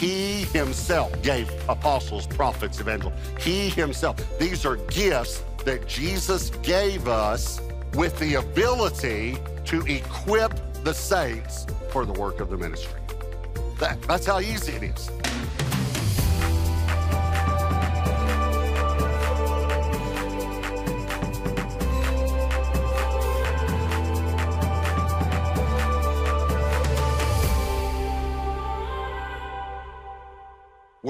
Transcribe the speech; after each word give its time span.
He 0.00 0.44
himself 0.44 1.20
gave 1.20 1.52
apostles, 1.68 2.26
prophets, 2.26 2.80
evangelists. 2.80 3.44
He 3.44 3.68
himself. 3.68 4.16
These 4.38 4.64
are 4.64 4.76
gifts 4.76 5.44
that 5.66 5.86
Jesus 5.86 6.48
gave 6.62 7.06
us 7.06 7.60
with 7.92 8.18
the 8.18 8.36
ability 8.36 9.36
to 9.66 9.82
equip 9.82 10.58
the 10.84 10.94
saints 10.94 11.66
for 11.90 12.06
the 12.06 12.14
work 12.14 12.40
of 12.40 12.48
the 12.48 12.56
ministry. 12.56 12.98
That, 13.78 14.00
that's 14.02 14.24
how 14.24 14.40
easy 14.40 14.72
it 14.72 14.84
is. 14.84 15.10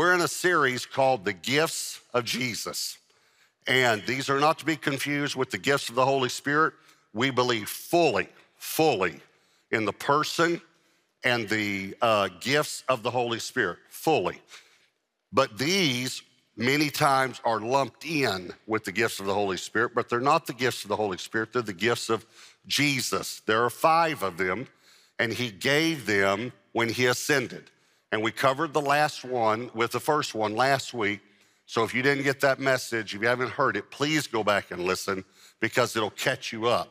We're 0.01 0.15
in 0.15 0.23
a 0.23 0.29
series 0.29 0.87
called 0.87 1.27
The 1.27 1.35
Gifts 1.35 2.01
of 2.15 2.25
Jesus. 2.25 2.97
And 3.67 4.03
these 4.07 4.31
are 4.31 4.41
not 4.41 4.59
to 4.61 4.65
be 4.65 4.75
confused 4.75 5.37
with 5.37 5.51
the 5.51 5.59
gifts 5.59 5.91
of 5.91 5.95
the 5.95 6.07
Holy 6.07 6.31
Spirit. 6.31 6.73
We 7.13 7.29
believe 7.29 7.69
fully, 7.69 8.31
fully 8.57 9.21
in 9.71 9.85
the 9.85 9.93
person 9.93 10.63
and 11.23 11.47
the 11.51 11.95
uh, 12.01 12.31
gifts 12.41 12.83
of 12.89 13.03
the 13.03 13.11
Holy 13.11 13.41
Spirit, 13.41 13.77
fully. 13.91 14.41
But 15.35 15.59
these 15.59 16.23
many 16.57 16.89
times 16.89 17.39
are 17.45 17.61
lumped 17.61 18.07
in 18.07 18.55
with 18.67 18.85
the 18.85 18.93
gifts 18.93 19.21
of 19.21 19.27
the 19.27 19.35
Holy 19.35 19.59
Spirit, 19.59 19.93
but 19.95 20.09
they're 20.09 20.19
not 20.19 20.47
the 20.47 20.55
gifts 20.55 20.83
of 20.83 20.89
the 20.89 20.97
Holy 20.97 21.19
Spirit, 21.19 21.53
they're 21.53 21.61
the 21.61 21.75
gifts 21.75 22.09
of 22.09 22.25
Jesus. 22.67 23.43
There 23.45 23.63
are 23.63 23.69
five 23.69 24.23
of 24.23 24.39
them, 24.39 24.67
and 25.19 25.31
He 25.31 25.51
gave 25.51 26.07
them 26.07 26.55
when 26.73 26.89
He 26.89 27.05
ascended. 27.05 27.71
And 28.13 28.23
we 28.23 28.33
covered 28.33 28.73
the 28.73 28.81
last 28.81 29.25
one 29.25 29.71
with 29.75 29.93
the 29.93 30.01
first 30.01 30.35
one 30.35 30.57
last 30.57 30.93
week. 30.93 31.21
So 31.67 31.85
if 31.85 31.95
you 31.95 32.03
didn't 32.03 32.25
get 32.25 32.41
that 32.41 32.59
message, 32.59 33.15
if 33.15 33.23
you 33.23 33.29
haven't 33.29 33.51
heard 33.51 33.77
it, 33.77 33.91
please 33.91 34.27
go 34.27 34.43
back 34.43 34.73
and 34.73 34.83
listen 34.85 35.25
because 35.61 35.95
it'll 35.95 36.11
catch 36.11 36.53
you 36.53 36.67
up. 36.67 36.89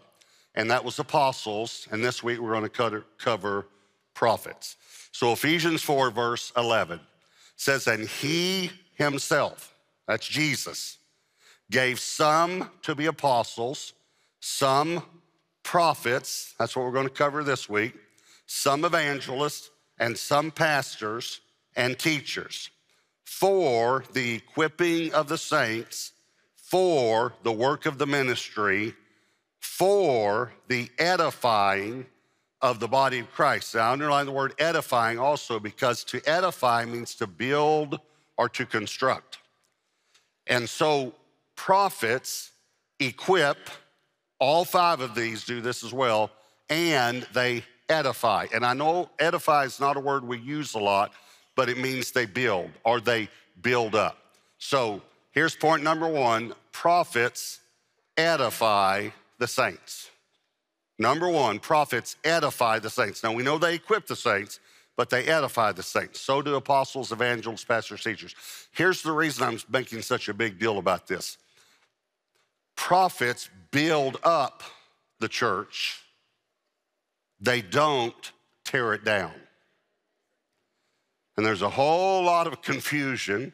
And 0.55 0.71
that 0.71 0.85
was 0.85 0.97
apostles. 0.99 1.87
And 1.91 2.03
this 2.03 2.23
week 2.23 2.39
we're 2.39 2.53
going 2.53 2.69
to 2.69 3.03
cover 3.17 3.67
prophets. 4.13 4.77
So 5.11 5.33
Ephesians 5.33 5.81
4, 5.81 6.11
verse 6.11 6.53
11 6.55 6.99
says, 7.57 7.87
And 7.87 8.07
he 8.07 8.71
himself, 8.95 9.75
that's 10.07 10.27
Jesus, 10.27 10.97
gave 11.69 11.99
some 11.99 12.69
to 12.83 12.95
be 12.95 13.07
apostles, 13.07 13.93
some 14.39 15.03
prophets, 15.63 16.53
that's 16.57 16.75
what 16.75 16.85
we're 16.85 16.91
going 16.91 17.07
to 17.07 17.13
cover 17.13 17.43
this 17.43 17.67
week, 17.67 17.93
some 18.45 18.85
evangelists, 18.85 19.69
and 19.99 20.17
some 20.17 20.51
pastors 20.51 21.41
and 21.75 21.99
teachers 21.99 22.69
for 23.23 24.03
the 24.13 24.35
equipping 24.35 25.13
of 25.13 25.27
the 25.27 25.37
saints, 25.37 26.13
for 26.55 27.33
the 27.43 27.51
work 27.51 27.85
of 27.85 27.97
the 27.97 28.07
ministry, 28.07 28.95
for 29.59 30.51
the 30.67 30.89
edifying 30.97 32.05
of 32.61 32.79
the 32.79 32.87
body 32.87 33.19
of 33.19 33.31
Christ. 33.31 33.75
Now, 33.75 33.89
I 33.89 33.93
underline 33.93 34.25
the 34.25 34.31
word 34.31 34.53
edifying 34.59 35.19
also 35.19 35.59
because 35.59 36.03
to 36.05 36.21
edify 36.27 36.85
means 36.85 37.15
to 37.15 37.27
build 37.27 37.99
or 38.37 38.49
to 38.49 38.65
construct. 38.65 39.37
And 40.47 40.67
so, 40.67 41.13
prophets 41.55 42.51
equip, 42.99 43.57
all 44.39 44.65
five 44.65 44.99
of 45.01 45.15
these 45.15 45.45
do 45.45 45.61
this 45.61 45.83
as 45.83 45.93
well, 45.93 46.31
and 46.69 47.25
they 47.33 47.63
edify. 47.89 48.47
And 48.53 48.65
I 48.65 48.73
know 48.73 49.09
edify 49.19 49.65
is 49.65 49.79
not 49.79 49.97
a 49.97 49.99
word 49.99 50.23
we 50.25 50.39
use 50.39 50.75
a 50.75 50.79
lot, 50.79 51.11
but 51.55 51.69
it 51.69 51.77
means 51.77 52.11
they 52.11 52.25
build 52.25 52.69
or 52.83 53.01
they 53.01 53.29
build 53.61 53.95
up. 53.95 54.17
So 54.57 55.01
here's 55.31 55.55
point 55.55 55.83
number 55.83 56.07
one 56.07 56.53
prophets 56.71 57.59
edify 58.17 59.09
the 59.37 59.47
saints. 59.47 60.09
Number 60.97 61.29
one, 61.29 61.59
prophets 61.59 62.17
edify 62.25 62.79
the 62.79 62.89
saints. 62.89 63.23
Now 63.23 63.31
we 63.31 63.41
know 63.41 63.57
they 63.57 63.75
equip 63.75 64.05
the 64.05 64.17
saints, 64.17 64.59
but 64.97 65.09
they 65.09 65.25
edify 65.25 65.71
the 65.71 65.81
saints. 65.81 66.19
So 66.19 66.41
do 66.41 66.55
apostles, 66.55 67.13
evangelists, 67.13 67.63
pastors, 67.63 68.03
teachers. 68.03 68.35
Here's 68.73 69.01
the 69.01 69.13
reason 69.13 69.47
I'm 69.47 69.59
making 69.71 70.01
such 70.01 70.27
a 70.27 70.33
big 70.33 70.59
deal 70.59 70.77
about 70.77 71.07
this 71.07 71.37
prophets 72.75 73.49
build 73.71 74.17
up 74.23 74.63
the 75.19 75.27
church 75.27 76.01
they 77.39 77.61
don't 77.61 78.31
tear 78.65 78.93
it 78.93 79.03
down. 79.03 79.33
And 81.37 81.45
there's 81.45 81.61
a 81.61 81.69
whole 81.69 82.23
lot 82.23 82.47
of 82.47 82.61
confusion 82.61 83.53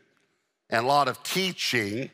and 0.69 0.85
a 0.85 0.87
lot 0.87 1.07
of 1.07 1.21
teaching 1.23 2.09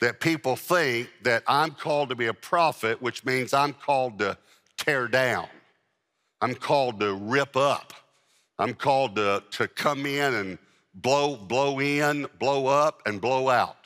that 0.00 0.20
people 0.20 0.56
think 0.56 1.08
that 1.22 1.42
I'm 1.46 1.72
called 1.72 2.10
to 2.10 2.14
be 2.14 2.26
a 2.26 2.34
prophet, 2.34 3.02
which 3.02 3.24
means 3.24 3.52
I'm 3.52 3.72
called 3.72 4.18
to 4.20 4.38
tear 4.76 5.08
down. 5.08 5.48
I'm 6.40 6.54
called 6.54 7.00
to 7.00 7.14
rip 7.14 7.56
up. 7.56 7.92
I'm 8.58 8.74
called 8.74 9.16
to, 9.16 9.42
to 9.52 9.68
come 9.68 10.06
in 10.06 10.34
and 10.34 10.58
blow, 10.94 11.36
blow 11.36 11.80
in, 11.80 12.26
blow 12.38 12.66
up, 12.66 13.02
and 13.04 13.20
blow 13.20 13.48
out. 13.48 13.76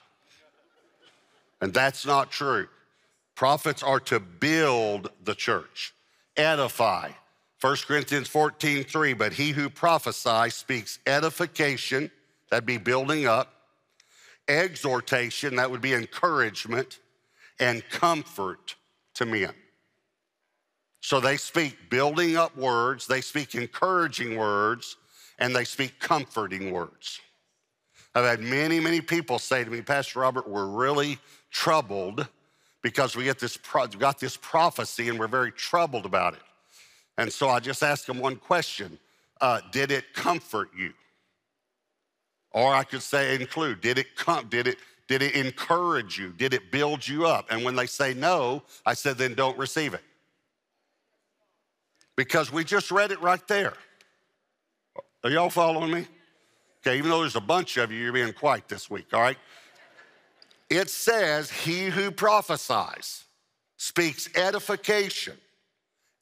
And 1.60 1.72
that's 1.72 2.04
not 2.04 2.30
true. 2.30 2.68
Prophets 3.34 3.82
are 3.82 4.00
to 4.00 4.20
build 4.20 5.10
the 5.24 5.34
church 5.34 5.94
edify. 6.36 7.10
1 7.60 7.76
Corinthians 7.86 8.28
14, 8.28 8.84
3, 8.84 9.12
but 9.14 9.32
he 9.32 9.50
who 9.50 9.70
prophesies 9.70 10.54
speaks 10.54 10.98
edification, 11.06 12.10
that'd 12.50 12.66
be 12.66 12.76
building 12.76 13.26
up, 13.26 13.52
exhortation, 14.48 15.56
that 15.56 15.70
would 15.70 15.80
be 15.80 15.94
encouragement, 15.94 16.98
and 17.58 17.88
comfort 17.88 18.74
to 19.14 19.24
men. 19.24 19.54
So 21.00 21.20
they 21.20 21.36
speak 21.36 21.90
building 21.90 22.36
up 22.36 22.56
words, 22.56 23.06
they 23.06 23.20
speak 23.20 23.54
encouraging 23.54 24.36
words, 24.36 24.96
and 25.38 25.54
they 25.54 25.64
speak 25.64 25.98
comforting 25.98 26.72
words. 26.72 27.20
I've 28.14 28.24
had 28.24 28.40
many, 28.40 28.78
many 28.78 29.00
people 29.00 29.38
say 29.38 29.64
to 29.64 29.70
me, 29.70 29.82
Pastor 29.82 30.20
Robert, 30.20 30.48
we're 30.48 30.66
really 30.66 31.18
troubled 31.50 32.28
because 32.84 33.16
we 33.16 33.24
get 33.24 33.38
this, 33.38 33.58
got 33.98 34.20
this 34.20 34.36
prophecy 34.36 35.08
and 35.08 35.18
we're 35.18 35.26
very 35.26 35.50
troubled 35.50 36.04
about 36.04 36.34
it. 36.34 36.42
And 37.16 37.32
so 37.32 37.48
I 37.48 37.58
just 37.58 37.82
asked 37.82 38.06
them 38.06 38.18
one 38.18 38.36
question 38.36 38.98
uh, 39.40 39.62
Did 39.72 39.90
it 39.90 40.12
comfort 40.12 40.68
you? 40.76 40.92
Or 42.52 42.72
I 42.72 42.84
could 42.84 43.02
say 43.02 43.34
include, 43.34 43.80
did 43.80 43.98
it 43.98 44.14
come, 44.14 44.48
did 44.48 44.68
it, 44.68 44.76
did 45.08 45.22
it 45.22 45.34
encourage 45.34 46.18
you? 46.18 46.32
Did 46.36 46.52
it 46.52 46.70
build 46.70 47.08
you 47.08 47.26
up? 47.26 47.46
And 47.50 47.64
when 47.64 47.74
they 47.74 47.86
say 47.86 48.12
no, 48.14 48.62
I 48.86 48.94
said, 48.94 49.16
then 49.16 49.34
don't 49.34 49.58
receive 49.58 49.94
it. 49.94 50.02
Because 52.16 52.52
we 52.52 52.64
just 52.64 52.92
read 52.92 53.10
it 53.10 53.20
right 53.20 53.44
there. 53.48 53.74
Are 55.24 55.30
y'all 55.30 55.50
following 55.50 55.90
me? 55.90 56.06
Okay, 56.86 56.98
even 56.98 57.10
though 57.10 57.20
there's 57.20 57.34
a 57.34 57.40
bunch 57.40 57.76
of 57.78 57.90
you, 57.90 57.98
you're 57.98 58.12
being 58.12 58.32
quiet 58.32 58.68
this 58.68 58.88
week, 58.88 59.06
all 59.14 59.20
right? 59.20 59.38
It 60.70 60.90
says, 60.90 61.50
He 61.50 61.86
who 61.86 62.10
prophesies 62.10 63.24
speaks 63.76 64.28
edification, 64.34 65.36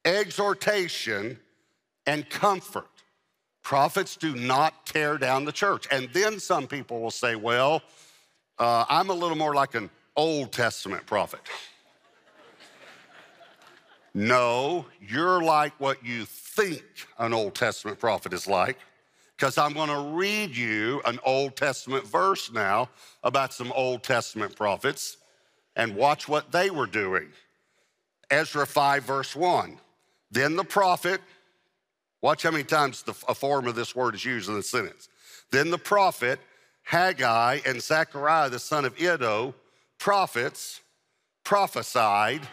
exhortation, 0.05 1.39
and 2.07 2.29
comfort. 2.29 2.89
Prophets 3.63 4.17
do 4.17 4.35
not 4.35 4.87
tear 4.87 5.19
down 5.19 5.45
the 5.45 5.53
church. 5.53 5.87
And 5.91 6.09
then 6.13 6.41
some 6.41 6.67
people 6.67 7.01
will 7.01 7.11
say, 7.11 7.37
Well, 7.37 7.83
uh, 8.59 8.85
I'm 8.89 9.11
a 9.11 9.15
little 9.15 9.37
more 9.37 9.55
like 9.55 9.75
an 9.75 9.91
Old 10.17 10.53
Testament 10.53 11.07
prophet. 11.07 11.41
no, 14.15 14.87
you're 15.01 15.43
like 15.43 15.73
what 15.79 16.05
you 16.05 16.25
think 16.25 16.83
an 17.19 17.33
Old 17.33 17.55
Testament 17.55 17.99
prophet 17.99 18.33
is 18.33 18.47
like 18.47 18.79
because 19.37 19.59
I'm 19.59 19.73
going 19.73 19.89
to 19.89 20.17
read 20.17 20.57
you 20.57 21.03
an 21.05 21.19
Old 21.25 21.57
Testament 21.57 22.07
verse 22.07 22.53
now 22.53 22.89
about 23.23 23.53
some 23.53 23.73
Old 23.73 24.03
Testament 24.03 24.57
prophets 24.57 25.17
and 25.77 25.97
watch 25.97 26.29
what 26.29 26.53
they 26.53 26.71
were 26.71 26.87
doing. 26.87 27.29
Ezra 28.31 28.67
5, 28.67 29.05
verse 29.05 29.37
1. 29.37 29.79
Then 30.31 30.57
the 30.57 30.65
prophet, 30.65 31.21
watch 32.23 32.43
how 32.43 32.51
many 32.51 32.65
times 32.65 33.03
the, 33.03 33.15
a 33.29 33.35
form 33.35 33.67
of 33.67 33.75
this 33.75 33.95
word 33.95 34.15
is 34.15 34.25
used 34.25 34.49
in 34.49 34.55
the 34.55 34.63
sentence. 34.63 35.09
Then 35.51 35.71
the 35.71 35.79
prophet, 35.79 36.41
Haggai, 36.85 37.61
and 37.67 37.83
Zechariah, 37.83 38.49
the 38.49 38.59
son 38.59 38.85
of 38.85 38.99
Iddo, 39.01 39.55
prophets, 39.99 40.81
prophesied. 41.45 42.43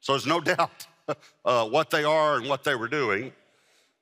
So 0.00 0.12
there's 0.12 0.24
no 0.24 0.40
doubt 0.56 0.86
uh, 1.44 1.68
what 1.68 1.90
they 1.90 2.04
are 2.04 2.36
and 2.36 2.48
what 2.48 2.62
they 2.62 2.76
were 2.76 2.86
doing 2.86 3.32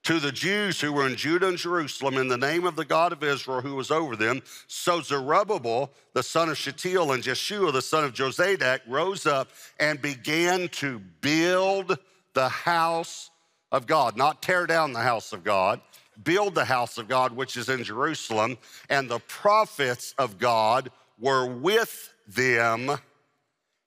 to 0.04 0.20
the 0.20 0.32
Jews 0.32 0.80
who 0.80 0.92
were 0.92 1.06
in 1.06 1.16
Judah 1.16 1.48
and 1.48 1.56
Jerusalem 1.56 2.18
in 2.18 2.28
the 2.28 2.36
name 2.36 2.66
of 2.66 2.76
the 2.76 2.84
God 2.84 3.12
of 3.12 3.22
Israel 3.22 3.62
who 3.62 3.74
was 3.74 3.90
over 3.90 4.16
them. 4.16 4.42
So 4.66 5.00
Zerubbabel, 5.00 5.90
the 6.12 6.22
son 6.22 6.50
of 6.50 6.58
Shealtiel, 6.58 7.12
and 7.12 7.22
Jeshua, 7.22 7.72
the 7.72 7.82
son 7.82 8.04
of 8.04 8.12
Jozadak, 8.12 8.80
rose 8.86 9.26
up 9.26 9.48
and 9.80 10.00
began 10.00 10.68
to 10.68 10.98
build 11.20 11.98
the 12.34 12.48
house 12.48 13.30
of 13.72 13.86
God, 13.86 14.16
not 14.16 14.42
tear 14.42 14.66
down 14.66 14.92
the 14.92 15.00
house 15.00 15.32
of 15.32 15.42
God, 15.42 15.80
build 16.22 16.54
the 16.54 16.66
house 16.66 16.98
of 16.98 17.08
God, 17.08 17.32
which 17.32 17.56
is 17.56 17.68
in 17.68 17.82
Jerusalem, 17.82 18.58
and 18.90 19.08
the 19.08 19.20
prophets 19.20 20.14
of 20.18 20.38
God 20.38 20.90
were 21.18 21.46
with 21.46 22.12
them, 22.28 22.90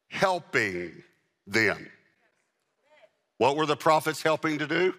helping 0.10 1.04
them. 1.46 1.90
What 3.38 3.56
were 3.56 3.68
the 3.68 3.78
prophets 3.78 4.24
helping 4.24 4.58
to 4.58 4.68
do? 4.68 4.96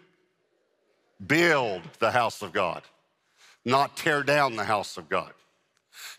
Build 1.26 1.82
the 1.98 2.10
house 2.10 2.42
of 2.42 2.52
God, 2.52 2.82
not 3.64 3.96
tear 3.96 4.22
down 4.22 4.56
the 4.56 4.64
house 4.64 4.96
of 4.96 5.08
God. 5.08 5.32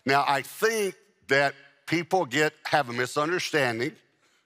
Now, 0.04 0.24
I 0.26 0.42
think 0.42 0.94
that 1.28 1.54
people 1.86 2.26
get 2.26 2.52
have 2.66 2.88
a 2.88 2.92
misunderstanding 2.92 3.92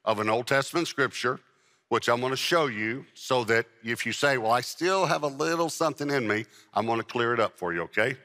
of 0.05 0.21
an 0.21 0.29
Old 0.29 0.47
Testament 0.47 0.87
scripture, 0.87 1.41
which 1.89 2.09
I'm 2.09 2.21
going 2.21 2.31
to 2.31 2.37
show 2.37 2.67
you 2.67 3.05
so 3.15 3.45
that 3.45 3.67
if 3.83 4.07
you 4.07 4.13
say, 4.13 4.39
Well, 4.39 4.53
I 4.53 4.61
still 4.61 5.07
have 5.07 5.23
a 5.23 5.29
little 5.29 5.69
something 5.69 6.11
in 6.11 6.27
me, 6.27 6.47
I'm 6.73 6.87
going 6.87 6.99
to 6.99 7.05
clear 7.05 7.35
it 7.35 7.41
up 7.41 7.59
for 7.59 7.73
you, 7.73 7.83
okay? 7.83 8.17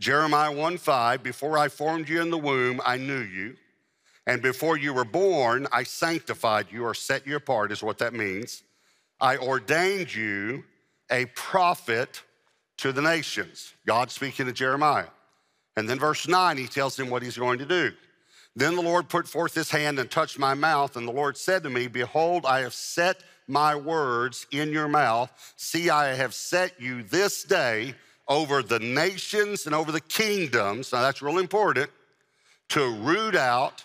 Jeremiah 0.00 0.52
1 0.52 0.78
5, 0.78 1.22
before 1.22 1.56
I 1.56 1.68
formed 1.68 2.08
you 2.08 2.20
in 2.20 2.30
the 2.30 2.38
womb, 2.38 2.80
I 2.84 2.96
knew 2.96 3.20
you. 3.20 3.56
And 4.26 4.40
before 4.42 4.76
you 4.76 4.94
were 4.94 5.04
born, 5.04 5.66
I 5.70 5.82
sanctified 5.82 6.66
you 6.70 6.84
or 6.84 6.94
set 6.94 7.26
you 7.26 7.36
apart, 7.36 7.72
is 7.72 7.82
what 7.82 7.98
that 7.98 8.14
means. 8.14 8.62
I 9.20 9.36
ordained 9.36 10.14
you 10.14 10.64
a 11.10 11.26
prophet 11.26 12.22
to 12.78 12.92
the 12.92 13.02
nations. 13.02 13.72
God 13.86 14.10
speaking 14.10 14.46
to 14.46 14.52
Jeremiah. 14.52 15.06
And 15.76 15.88
then 15.88 15.98
verse 15.98 16.28
9, 16.28 16.56
he 16.56 16.66
tells 16.66 16.98
him 16.98 17.10
what 17.10 17.22
he's 17.22 17.36
going 17.36 17.58
to 17.58 17.66
do. 17.66 17.92
Then 18.56 18.76
the 18.76 18.82
Lord 18.82 19.08
put 19.08 19.26
forth 19.26 19.54
his 19.54 19.70
hand 19.70 19.98
and 19.98 20.10
touched 20.10 20.38
my 20.38 20.54
mouth, 20.54 20.96
and 20.96 21.08
the 21.08 21.12
Lord 21.12 21.36
said 21.36 21.64
to 21.64 21.70
me, 21.70 21.88
Behold, 21.88 22.46
I 22.46 22.60
have 22.60 22.74
set 22.74 23.22
my 23.48 23.74
words 23.74 24.46
in 24.52 24.70
your 24.70 24.86
mouth. 24.86 25.30
See, 25.56 25.90
I 25.90 26.14
have 26.14 26.34
set 26.34 26.80
you 26.80 27.02
this 27.02 27.42
day 27.42 27.94
over 28.28 28.62
the 28.62 28.78
nations 28.78 29.66
and 29.66 29.74
over 29.74 29.90
the 29.90 30.00
kingdoms. 30.00 30.92
Now, 30.92 31.02
that's 31.02 31.20
real 31.20 31.38
important 31.38 31.90
to 32.70 32.90
root 32.90 33.34
out, 33.34 33.84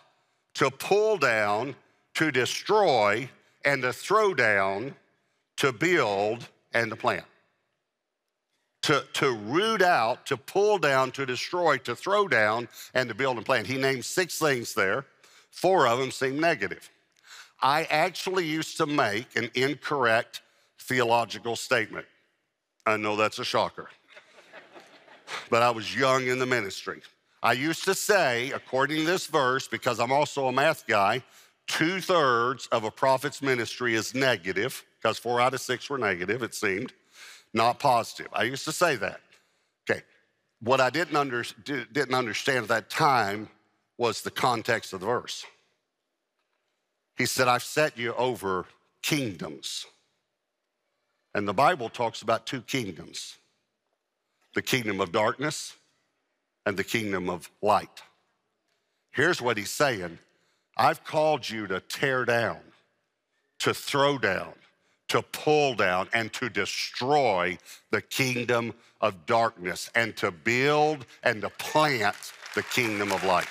to 0.56 0.70
pull 0.70 1.18
down, 1.18 1.76
to 2.16 2.32
destroy, 2.32 3.30
and 3.66 3.82
to 3.82 3.92
throw 3.92 4.34
down, 4.34 4.96
to 5.58 5.74
build, 5.74 6.48
and 6.74 6.90
to 6.90 6.96
plant. 6.96 7.26
To, 8.84 9.04
to 9.14 9.32
root 9.32 9.82
out, 9.82 10.26
to 10.28 10.38
pull 10.38 10.78
down, 10.78 11.12
to 11.12 11.26
destroy, 11.26 11.78
to 11.80 11.96
throw 11.96 12.28
down, 12.28 12.70
and 12.94 13.10
to 13.10 13.16
build 13.16 13.38
and 13.38 13.46
plant. 13.46 13.68
He 13.68 13.78
named 13.78 14.06
six 14.06 14.40
things 14.40 14.74
there. 14.74 15.06
Four 15.52 15.88
of 15.88 16.00
them 16.00 16.12
seem 16.12 16.40
negative. 16.40 16.90
I 17.62 17.84
actually 17.86 18.46
used 18.46 18.78
to 18.78 18.86
make 18.86 19.36
an 19.36 19.52
incorrect 19.54 20.42
theological 20.80 21.56
statement. 21.56 22.06
I 22.86 22.96
know 22.98 23.16
that's 23.16 23.40
a 23.40 23.44
shocker, 23.44 23.90
but 25.50 25.62
I 25.62 25.70
was 25.70 25.94
young 25.94 26.28
in 26.28 26.40
the 26.40 26.46
ministry. 26.46 27.02
I 27.44 27.54
used 27.54 27.84
to 27.86 27.94
say, 27.94 28.52
according 28.52 28.98
to 28.98 29.06
this 29.06 29.28
verse, 29.28 29.68
because 29.68 30.00
I'm 30.00 30.12
also 30.12 30.48
a 30.48 30.52
math 30.52 30.88
guy, 30.88 31.22
two 31.70 32.02
thirds 32.02 32.68
of 32.68 32.84
a 32.84 32.92
prophet's 32.92 33.42
ministry 33.42 33.94
is 33.94 34.14
negative, 34.14 34.84
because 35.00 35.18
four 35.18 35.40
out 35.40 35.54
of 35.54 35.62
six 35.62 35.90
were 35.90 35.98
negative, 35.98 36.44
it 36.44 36.54
seemed, 36.54 36.92
not 37.54 37.80
positive. 37.80 38.28
I 38.34 38.44
used 38.44 38.66
to 38.66 38.74
say 38.74 38.98
that. 38.98 39.22
Okay. 39.90 40.02
What 40.62 40.82
I 40.82 40.90
didn't, 40.90 41.16
under, 41.16 41.46
didn't 41.64 42.14
understand 42.14 42.64
at 42.64 42.68
that 42.70 42.90
time 42.90 43.48
was 43.98 44.22
the 44.22 44.32
context 44.32 44.92
of 44.92 45.00
the 45.00 45.06
verse. 45.06 45.46
He 47.18 47.26
said, 47.26 47.48
I've 47.48 47.64
set 47.64 47.98
you 47.98 48.14
over 48.16 48.66
kingdoms. 49.02 49.86
And 51.36 51.48
the 51.48 51.54
Bible 51.54 51.88
talks 51.88 52.22
about 52.22 52.46
two 52.46 52.62
kingdoms 52.62 53.38
the 54.56 54.62
kingdom 54.64 55.00
of 55.00 55.12
darkness 55.12 55.76
and 56.66 56.76
the 56.76 56.84
kingdom 56.84 57.30
of 57.30 57.52
light. 57.62 58.02
Here's 59.12 59.40
what 59.40 59.58
he's 59.58 59.70
saying 59.70 60.18
I've 60.80 61.04
called 61.04 61.50
you 61.50 61.68
to 61.68 61.82
tear 61.82 62.24
down, 62.24 62.60
to 63.60 63.74
throw 63.74 64.18
down, 64.18 64.54
to 65.10 65.22
pull 65.22 65.76
down, 65.76 66.08
and 66.14 66.32
to 66.34 66.50
destroy 66.50 67.58
the 67.92 68.02
kingdom 68.02 68.74
of 69.02 69.26
darkness, 69.26 69.92
and 69.94 70.16
to 70.16 70.32
build 70.32 71.06
and 71.22 71.42
to 71.42 71.50
plant 71.50 72.16
the 72.56 72.64
kingdom 72.64 73.12
of 73.12 73.26
light. 73.26 73.50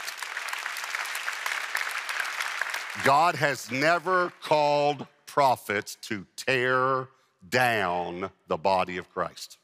God 3.05 3.35
has 3.35 3.71
never 3.71 4.33
called 4.43 5.07
prophets 5.27 5.99
to 6.03 6.25
tear 6.35 7.09
down 7.51 8.31
the 8.47 8.57
body 8.57 8.97
of 8.97 9.13
Christ 9.13 9.59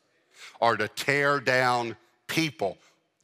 or 0.61 0.77
to 0.77 0.87
tear 0.89 1.41
down 1.41 1.97
people. 2.27 2.77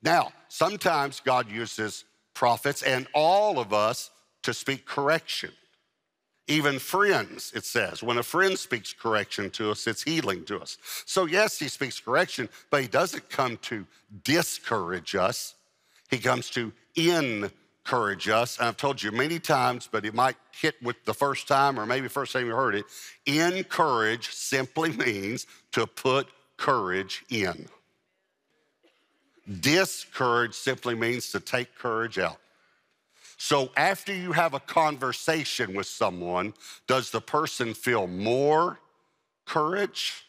Now, 0.03 0.33
sometimes 0.49 1.21
God 1.21 1.51
uses 1.51 2.05
prophets 2.33 2.83
and 2.83 3.07
all 3.13 3.59
of 3.59 3.75
us 3.75 4.11
to 4.43 4.55
speak 4.55 4.87
correction. 4.87 5.51
Even 6.49 6.79
friends, 6.81 7.53
it 7.55 7.65
says, 7.65 8.03
when 8.03 8.19
a 8.19 8.23
friend 8.23 8.59
speaks 8.59 8.93
correction 8.93 9.51
to 9.51 9.71
us, 9.71 9.87
it's 9.87 10.03
healing 10.03 10.45
to 10.47 10.59
us. 10.59 10.79
So, 11.07 11.27
yes, 11.27 11.59
he 11.59 11.69
speaks 11.69 12.01
correction, 12.01 12.49
but 12.71 12.83
he 12.83 12.89
doesn't 12.89 13.29
come 13.29 13.57
to 13.59 13.87
discourage 14.25 15.15
us. 15.15 15.55
He 16.11 16.19
comes 16.19 16.51
to 16.51 16.73
encourage 16.97 18.29
us. 18.29 18.59
And 18.59 18.67
I've 18.67 18.77
told 18.77 19.01
you 19.01 19.13
many 19.13 19.39
times, 19.39 19.89
but 19.91 20.05
it 20.05 20.13
might 20.13 20.35
hit 20.51 20.75
with 20.83 20.97
the 21.05 21.15
first 21.15 21.47
time 21.47 21.79
or 21.79 21.87
maybe 21.87 22.09
first 22.09 22.33
time 22.33 22.47
you 22.47 22.55
heard 22.55 22.75
it. 22.75 22.87
Encourage 23.27 24.31
simply 24.31 24.91
means 24.91 25.47
to 25.71 25.87
put 25.87 26.27
courage 26.57 27.25
in. 27.31 27.69
Discourage 29.61 30.55
simply 30.55 30.97
means 30.97 31.31
to 31.31 31.39
take 31.39 31.77
courage 31.77 32.19
out. 32.19 32.39
So 33.43 33.71
after 33.75 34.15
you 34.15 34.33
have 34.33 34.53
a 34.53 34.61
conversation 34.61 35.75
with 35.75 35.87
someone, 35.87 36.53
does 36.87 37.11
the 37.11 37.23
person 37.23 37.73
feel 37.73 38.07
more 38.07 38.79
courage 39.47 40.27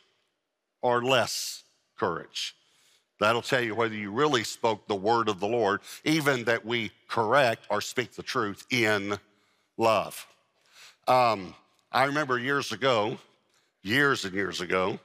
or 0.82 1.04
less 1.04 1.66
courage? 2.00 2.56
That'll 3.20 3.42
tell 3.42 3.60
you 3.60 3.76
whether 3.76 3.94
you 3.94 4.12
really 4.12 4.46
spoke 4.46 4.88
the 4.88 4.96
word 4.96 5.28
of 5.28 5.42
the 5.42 5.48
Lord, 5.48 5.82
even 6.06 6.46
that 6.46 6.66
we 6.66 6.94
correct 7.10 7.68
or 7.70 7.82
speak 7.82 8.14
the 8.14 8.24
truth 8.24 8.66
in 8.70 9.20
love. 9.76 10.26
Um, 11.06 11.54
I 11.92 12.06
remember 12.06 12.40
years 12.40 12.72
ago, 12.72 13.18
years 13.84 14.24
and 14.24 14.34
years 14.34 14.62
ago, 14.62 15.02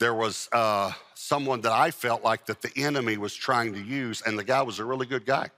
there 0.00 0.14
was 0.14 0.48
uh, 0.50 0.90
someone 1.14 1.60
that 1.60 1.72
I 1.72 1.92
felt 1.92 2.24
like 2.24 2.44
that 2.46 2.60
the 2.60 2.72
enemy 2.74 3.18
was 3.18 3.36
trying 3.36 3.72
to 3.74 3.80
use, 3.80 4.20
and 4.22 4.36
the 4.36 4.44
guy 4.44 4.62
was 4.62 4.80
a 4.80 4.84
really 4.84 5.06
good 5.06 5.24
guy. 5.24 5.48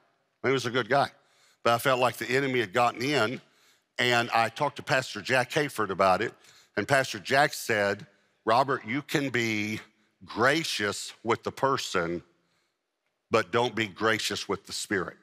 He 0.45 0.51
was 0.51 0.67
a 0.67 0.71
good 0.71 0.91
guy 0.91 1.11
but 1.65 1.75
I 1.75 1.79
felt 1.79 2.01
like 2.01 2.17
the 2.17 2.31
enemy 2.31 2.61
had 2.61 2.73
gotten 2.73 3.03
in. 3.03 3.41
And 3.99 4.31
I 4.31 4.49
talked 4.49 4.77
to 4.77 4.83
Pastor 4.83 5.21
Jack 5.21 5.51
Hayford 5.51 5.91
about 5.91 6.23
it. 6.23 6.33
And 6.77 6.87
Pastor 6.87 7.19
Jack 7.19 7.53
said, 7.53 8.07
Robert, 8.45 8.87
you 8.87 9.03
can 9.03 9.31
be 9.31 9.81
gracious 10.25 11.13
with 11.25 11.43
the 11.43 11.51
person, 11.51 12.23
but 13.31 13.51
don't 13.51 13.75
be 13.75 13.87
gracious 13.87 14.49
with 14.49 14.67
the 14.67 14.73
spirit. 14.73 15.19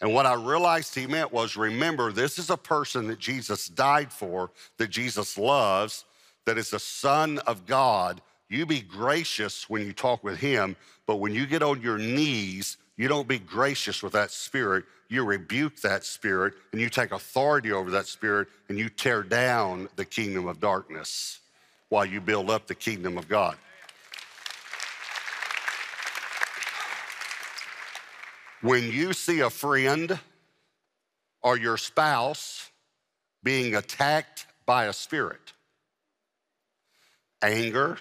And 0.00 0.14
what 0.14 0.26
I 0.26 0.34
realized 0.34 0.94
he 0.94 1.06
meant 1.06 1.32
was 1.32 1.56
remember, 1.56 2.12
this 2.12 2.38
is 2.38 2.50
a 2.50 2.56
person 2.56 3.08
that 3.08 3.18
Jesus 3.18 3.66
died 3.66 4.12
for, 4.12 4.50
that 4.76 4.90
Jesus 4.90 5.36
loves, 5.36 6.04
that 6.46 6.56
is 6.56 6.70
the 6.70 6.78
Son 6.78 7.38
of 7.40 7.66
God. 7.66 8.22
You 8.48 8.64
be 8.64 8.80
gracious 8.80 9.68
when 9.68 9.84
you 9.84 9.92
talk 9.92 10.22
with 10.22 10.38
him, 10.38 10.76
but 11.06 11.16
when 11.16 11.34
you 11.34 11.46
get 11.46 11.62
on 11.62 11.82
your 11.82 11.98
knees, 11.98 12.76
you 12.98 13.06
don't 13.06 13.28
be 13.28 13.38
gracious 13.38 14.02
with 14.02 14.12
that 14.14 14.32
spirit. 14.32 14.84
You 15.08 15.24
rebuke 15.24 15.80
that 15.82 16.04
spirit 16.04 16.54
and 16.72 16.80
you 16.80 16.90
take 16.90 17.12
authority 17.12 17.70
over 17.70 17.92
that 17.92 18.06
spirit 18.06 18.48
and 18.68 18.76
you 18.76 18.88
tear 18.88 19.22
down 19.22 19.88
the 19.94 20.04
kingdom 20.04 20.48
of 20.48 20.58
darkness 20.58 21.38
while 21.90 22.04
you 22.04 22.20
build 22.20 22.50
up 22.50 22.66
the 22.66 22.74
kingdom 22.74 23.16
of 23.16 23.28
God. 23.28 23.56
When 28.62 28.90
you 28.90 29.12
see 29.12 29.40
a 29.40 29.48
friend 29.48 30.18
or 31.40 31.56
your 31.56 31.76
spouse 31.76 32.68
being 33.44 33.76
attacked 33.76 34.46
by 34.66 34.86
a 34.86 34.92
spirit, 34.92 35.52
anger 37.42 37.98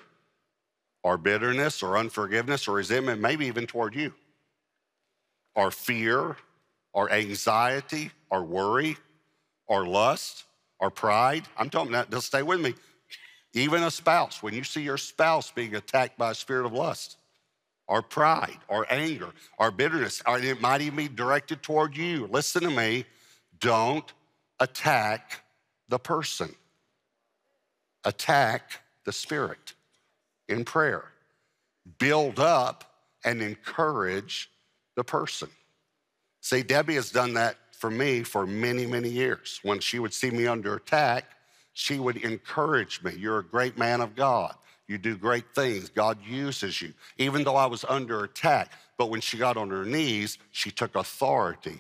or 1.04 1.18
bitterness 1.20 1.84
or 1.84 2.00
unforgiveness 2.00 2.68
or 2.68 2.72
resentment, 2.72 3.22
maybe 3.22 3.46
even 3.46 3.68
toward 3.68 3.94
you 3.94 4.12
or 5.58 5.72
fear 5.72 6.38
or 6.94 7.12
anxiety 7.12 8.12
or 8.32 8.44
worry 8.46 8.98
or 9.68 9.88
lust 9.88 10.46
or 10.80 10.92
pride. 10.92 11.46
I'm 11.58 11.72
talking 11.72 11.94
that, 11.94 12.12
just 12.12 12.28
stay 12.28 12.44
with 12.44 12.62
me. 12.62 12.76
Even 13.54 13.84
a 13.84 13.92
spouse, 13.92 14.44
when 14.44 14.54
you 14.56 14.64
see 14.64 14.82
your 14.84 14.98
spouse 14.98 15.52
being 15.52 15.76
attacked 15.76 16.18
by 16.20 16.32
a 16.32 16.36
spirit 16.36 16.66
of 16.68 16.74
lust 16.74 17.18
or 17.88 18.02
pride 18.04 18.60
or 18.70 18.88
anger 18.92 19.32
or 19.60 19.72
bitterness, 19.72 20.24
it 20.28 20.62
might 20.62 20.82
even 20.82 20.98
be 20.98 21.10
directed 21.10 21.64
toward 21.64 21.98
you. 21.98 22.28
Listen 22.32 22.64
to 22.64 22.72
me. 22.72 23.06
Don't 23.60 24.12
attack 24.60 25.44
the 25.90 26.00
person, 26.00 26.56
attack 28.06 28.82
the 29.06 29.14
spirit. 29.14 29.74
in 30.50 30.66
prayer. 30.66 31.06
Build 32.00 32.40
up 32.40 32.86
and 33.26 33.42
encourage 33.42 34.52
the 34.98 35.04
person. 35.04 35.48
See, 36.42 36.64
Debbie 36.64 36.96
has 36.96 37.12
done 37.12 37.36
that 37.36 37.56
for 37.72 37.90
me 37.90 38.24
for 38.24 38.46
many, 38.46 38.86
many 38.86 39.08
years. 39.08 39.60
When 39.64 39.80
she 39.80 40.00
would 40.00 40.14
see 40.14 40.32
me 40.32 40.48
under 40.48 40.76
attack, 40.76 41.26
she 41.74 42.00
would 42.00 42.18
encourage 42.18 43.02
me. 43.04 43.14
You're 43.16 43.40
a 43.40 43.44
great 43.44 43.78
man 43.78 44.02
of 44.02 44.16
God. 44.16 44.56
You 44.88 44.98
do 44.98 45.16
great 45.16 45.54
things. 45.54 45.90
God 45.90 46.18
uses 46.26 46.82
you, 46.82 46.94
even 47.18 47.44
though 47.44 47.56
I 47.56 47.68
was 47.68 47.86
under 47.88 48.24
attack. 48.24 48.72
But 48.98 49.10
when 49.10 49.22
she 49.22 49.38
got 49.38 49.56
on 49.56 49.70
her 49.70 49.86
knees, 49.86 50.40
she 50.52 50.72
took 50.72 50.96
authority 50.96 51.80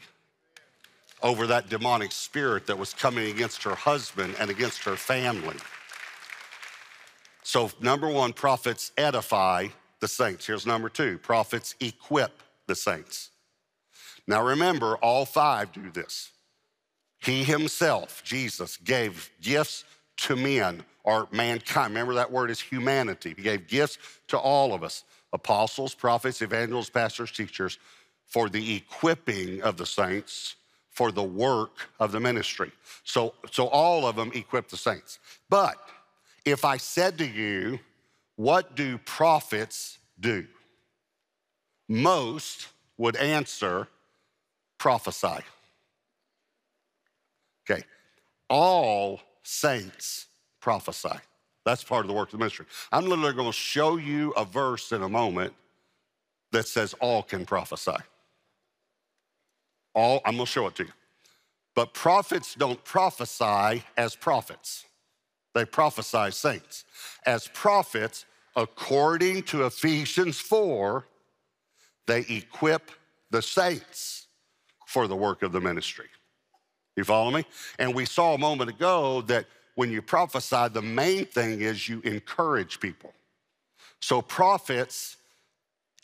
over 1.23 1.47
that 1.47 1.69
demonic 1.69 2.11
spirit 2.11 2.67
that 2.67 2.77
was 2.77 2.93
coming 2.93 3.31
against 3.31 3.63
her 3.63 3.73
husband 3.73 4.35
and 4.39 4.51
against 4.51 4.83
her 4.83 4.95
family. 4.95 5.57
So, 7.41 7.71
number 7.79 8.09
one, 8.09 8.33
prophets 8.33 8.91
edify 8.97 9.69
the 9.99 10.07
saints. 10.07 10.45
Here's 10.45 10.67
number 10.67 10.89
two 10.89 11.17
prophets 11.17 11.73
equip 11.79 12.43
the 12.67 12.75
saints. 12.75 13.31
Now, 14.27 14.45
remember, 14.45 14.97
all 14.97 15.25
five 15.25 15.71
do 15.71 15.89
this. 15.91 16.31
He 17.19 17.43
himself, 17.43 18.21
Jesus, 18.23 18.77
gave 18.77 19.31
gifts 19.41 19.85
to 20.17 20.35
men 20.35 20.83
or 21.03 21.27
mankind. 21.31 21.93
Remember 21.93 22.13
that 22.15 22.31
word 22.31 22.51
is 22.51 22.59
humanity. 22.59 23.33
He 23.35 23.41
gave 23.41 23.67
gifts 23.67 23.97
to 24.27 24.37
all 24.37 24.73
of 24.73 24.83
us 24.83 25.03
apostles, 25.33 25.93
prophets, 25.93 26.41
evangelists, 26.41 26.89
pastors, 26.89 27.31
teachers 27.31 27.79
for 28.25 28.49
the 28.49 28.75
equipping 28.75 29.61
of 29.61 29.77
the 29.77 29.85
saints 29.85 30.55
for 30.89 31.11
the 31.11 31.23
work 31.23 31.89
of 31.99 32.11
the 32.11 32.19
ministry. 32.19 32.71
So, 33.03 33.35
so 33.51 33.67
all 33.67 34.07
of 34.07 34.15
them 34.15 34.31
equip 34.33 34.67
the 34.67 34.77
saints. 34.77 35.19
But 35.49 35.77
if 36.43 36.65
I 36.65 36.77
said 36.77 37.17
to 37.19 37.25
you, 37.25 37.79
What 38.35 38.75
do 38.75 38.97
prophets 38.99 39.99
do? 40.19 40.45
Most 41.87 42.67
would 42.97 43.15
answer, 43.15 43.87
Prophesy. 44.77 45.43
Okay, 47.69 47.83
all 48.49 49.19
saints 49.43 50.27
prophesy. 50.59 51.17
That's 51.65 51.83
part 51.83 52.05
of 52.05 52.07
the 52.07 52.13
work 52.13 52.29
of 52.29 52.31
the 52.33 52.37
ministry. 52.37 52.65
I'm 52.91 53.05
literally 53.05 53.33
going 53.33 53.47
to 53.47 53.53
show 53.53 53.97
you 53.97 54.31
a 54.31 54.45
verse 54.45 54.91
in 54.91 55.01
a 55.01 55.09
moment 55.09 55.53
that 56.51 56.67
says 56.67 56.93
all 57.01 57.23
can 57.23 57.45
prophesy. 57.45 57.97
All, 59.93 60.21
I'm 60.25 60.35
going 60.35 60.45
to 60.45 60.51
show 60.51 60.67
it 60.67 60.75
to 60.75 60.83
you. 60.83 60.91
But 61.75 61.93
prophets 61.93 62.55
don't 62.55 62.83
prophesy 62.83 63.83
as 63.97 64.15
prophets, 64.15 64.85
they 65.53 65.65
prophesy 65.65 66.31
saints. 66.31 66.85
As 67.25 67.47
prophets, 67.47 68.25
according 68.55 69.43
to 69.43 69.65
Ephesians 69.65 70.39
4, 70.39 71.05
they 72.07 72.21
equip 72.21 72.91
the 73.29 73.41
saints 73.41 74.27
for 74.85 75.07
the 75.07 75.15
work 75.15 75.43
of 75.43 75.51
the 75.51 75.61
ministry. 75.61 76.07
You 76.95 77.03
follow 77.03 77.29
me? 77.29 77.45
And 77.77 77.93
we 77.93 78.05
saw 78.05 78.33
a 78.33 78.37
moment 78.37 78.69
ago 78.69 79.21
that 79.23 79.45
when 79.75 79.91
you 79.91 80.01
prophesy, 80.01 80.69
the 80.69 80.81
main 80.81 81.25
thing 81.25 81.61
is 81.61 81.87
you 81.87 82.01
encourage 82.01 82.79
people. 82.79 83.13
So 84.01 84.21
prophets 84.21 85.17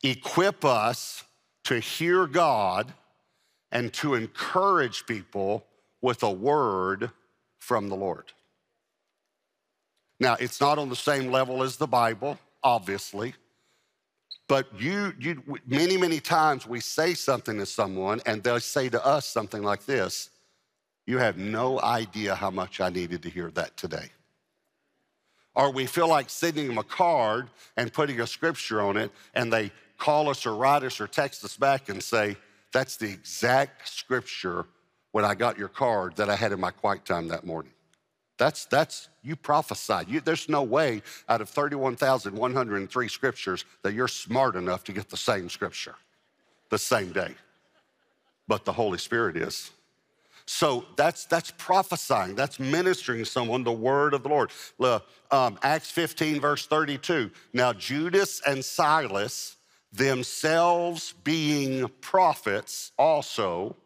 equip 0.03 0.63
us 0.63 1.23
to 1.63 1.79
hear 1.79 2.27
God 2.27 2.93
and 3.71 3.91
to 3.93 4.13
encourage 4.13 5.05
people 5.07 5.65
with 6.01 6.21
a 6.21 6.31
word 6.31 7.09
from 7.57 7.89
the 7.89 7.95
Lord. 7.95 8.31
Now, 10.19 10.35
it's 10.39 10.61
not 10.61 10.77
on 10.77 10.89
the 10.89 10.95
same 10.95 11.31
level 11.31 11.63
as 11.63 11.77
the 11.77 11.87
Bible, 11.87 12.37
obviously, 12.61 13.33
but 14.47 14.67
you, 14.79 15.13
you 15.19 15.41
many, 15.65 15.97
many 15.97 16.19
times 16.19 16.67
we 16.67 16.79
say 16.79 17.13
something 17.13 17.57
to 17.57 17.65
someone 17.65 18.21
and 18.25 18.43
they'll 18.43 18.59
say 18.59 18.89
to 18.89 19.05
us 19.05 19.25
something 19.25 19.63
like 19.63 19.85
this 19.85 20.29
you 21.05 21.17
have 21.17 21.37
no 21.37 21.81
idea 21.81 22.33
how 22.33 22.49
much 22.49 22.79
I 22.79 22.89
needed 22.89 23.23
to 23.23 23.29
hear 23.29 23.51
that 23.51 23.75
today. 23.75 24.09
Or 25.55 25.71
we 25.71 25.85
feel 25.85 26.07
like 26.07 26.29
sending 26.29 26.67
them 26.67 26.77
a 26.77 26.83
card 26.83 27.49
and 27.77 27.91
putting 27.91 28.21
a 28.21 28.27
scripture 28.27 28.81
on 28.81 28.97
it, 28.97 29.11
and 29.35 29.51
they 29.51 29.71
call 29.97 30.29
us 30.29 30.45
or 30.45 30.55
write 30.55 30.83
us 30.83 30.99
or 30.99 31.07
text 31.07 31.43
us 31.43 31.57
back 31.57 31.89
and 31.89 32.01
say, 32.01 32.37
That's 32.71 32.97
the 32.97 33.11
exact 33.11 33.87
scripture 33.87 34.65
when 35.11 35.25
I 35.25 35.35
got 35.35 35.57
your 35.57 35.67
card 35.67 36.15
that 36.15 36.29
I 36.29 36.35
had 36.35 36.51
in 36.51 36.59
my 36.59 36.71
quiet 36.71 37.05
time 37.05 37.27
that 37.27 37.45
morning. 37.45 37.71
That's, 38.37 38.65
that's 38.65 39.09
you 39.21 39.35
prophesied. 39.35 40.09
You, 40.09 40.19
there's 40.19 40.49
no 40.49 40.63
way 40.63 41.01
out 41.29 41.41
of 41.41 41.49
31,103 41.49 43.07
scriptures 43.07 43.65
that 43.83 43.93
you're 43.93 44.07
smart 44.07 44.55
enough 44.55 44.83
to 44.85 44.91
get 44.91 45.09
the 45.09 45.17
same 45.17 45.49
scripture 45.49 45.95
the 46.69 46.77
same 46.77 47.11
day. 47.11 47.35
But 48.47 48.65
the 48.65 48.73
Holy 48.73 48.97
Spirit 48.97 49.37
is. 49.37 49.71
So 50.45 50.85
that's 50.97 51.25
that's 51.25 51.51
prophesying. 51.51 52.35
That's 52.35 52.59
ministering 52.59 53.23
someone 53.23 53.63
the 53.63 53.71
word 53.71 54.13
of 54.13 54.23
the 54.23 54.29
Lord. 54.29 54.51
Um, 55.31 55.57
Acts 55.63 55.89
15 55.91 56.41
verse 56.41 56.65
32. 56.65 57.31
Now 57.53 57.71
Judas 57.71 58.41
and 58.45 58.63
Silas, 58.65 59.55
themselves 59.93 61.13
being 61.23 61.87
prophets, 62.01 62.91
also 62.97 63.77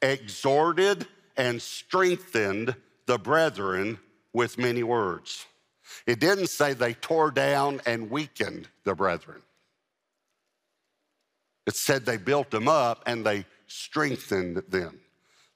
exhorted 0.00 1.08
and 1.36 1.60
strengthened 1.60 2.76
the 3.06 3.18
brethren 3.18 3.98
with 4.32 4.58
many 4.58 4.82
words. 4.82 5.46
It 6.06 6.20
didn't 6.20 6.48
say 6.48 6.74
they 6.74 6.94
tore 6.94 7.30
down 7.30 7.80
and 7.86 8.10
weakened 8.10 8.68
the 8.84 8.94
brethren. 8.94 9.42
It 11.66 11.76
said 11.76 12.04
they 12.04 12.16
built 12.16 12.50
them 12.50 12.68
up 12.68 13.02
and 13.06 13.24
they 13.24 13.44
strengthened 13.66 14.62
them. 14.68 15.00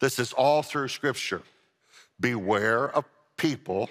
This 0.00 0.18
is 0.18 0.32
all 0.32 0.62
through 0.62 0.88
Scripture. 0.88 1.42
Beware 2.18 2.88
of 2.90 3.04
people 3.36 3.90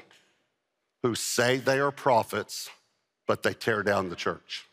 who 1.04 1.16
say 1.16 1.58
they 1.58 1.80
are 1.80 1.92
prophets, 1.92 2.70
but 3.28 3.44
they 3.44 3.54
tear 3.54 3.84
down 3.84 4.10
the 4.10 4.16
church. 4.16 4.66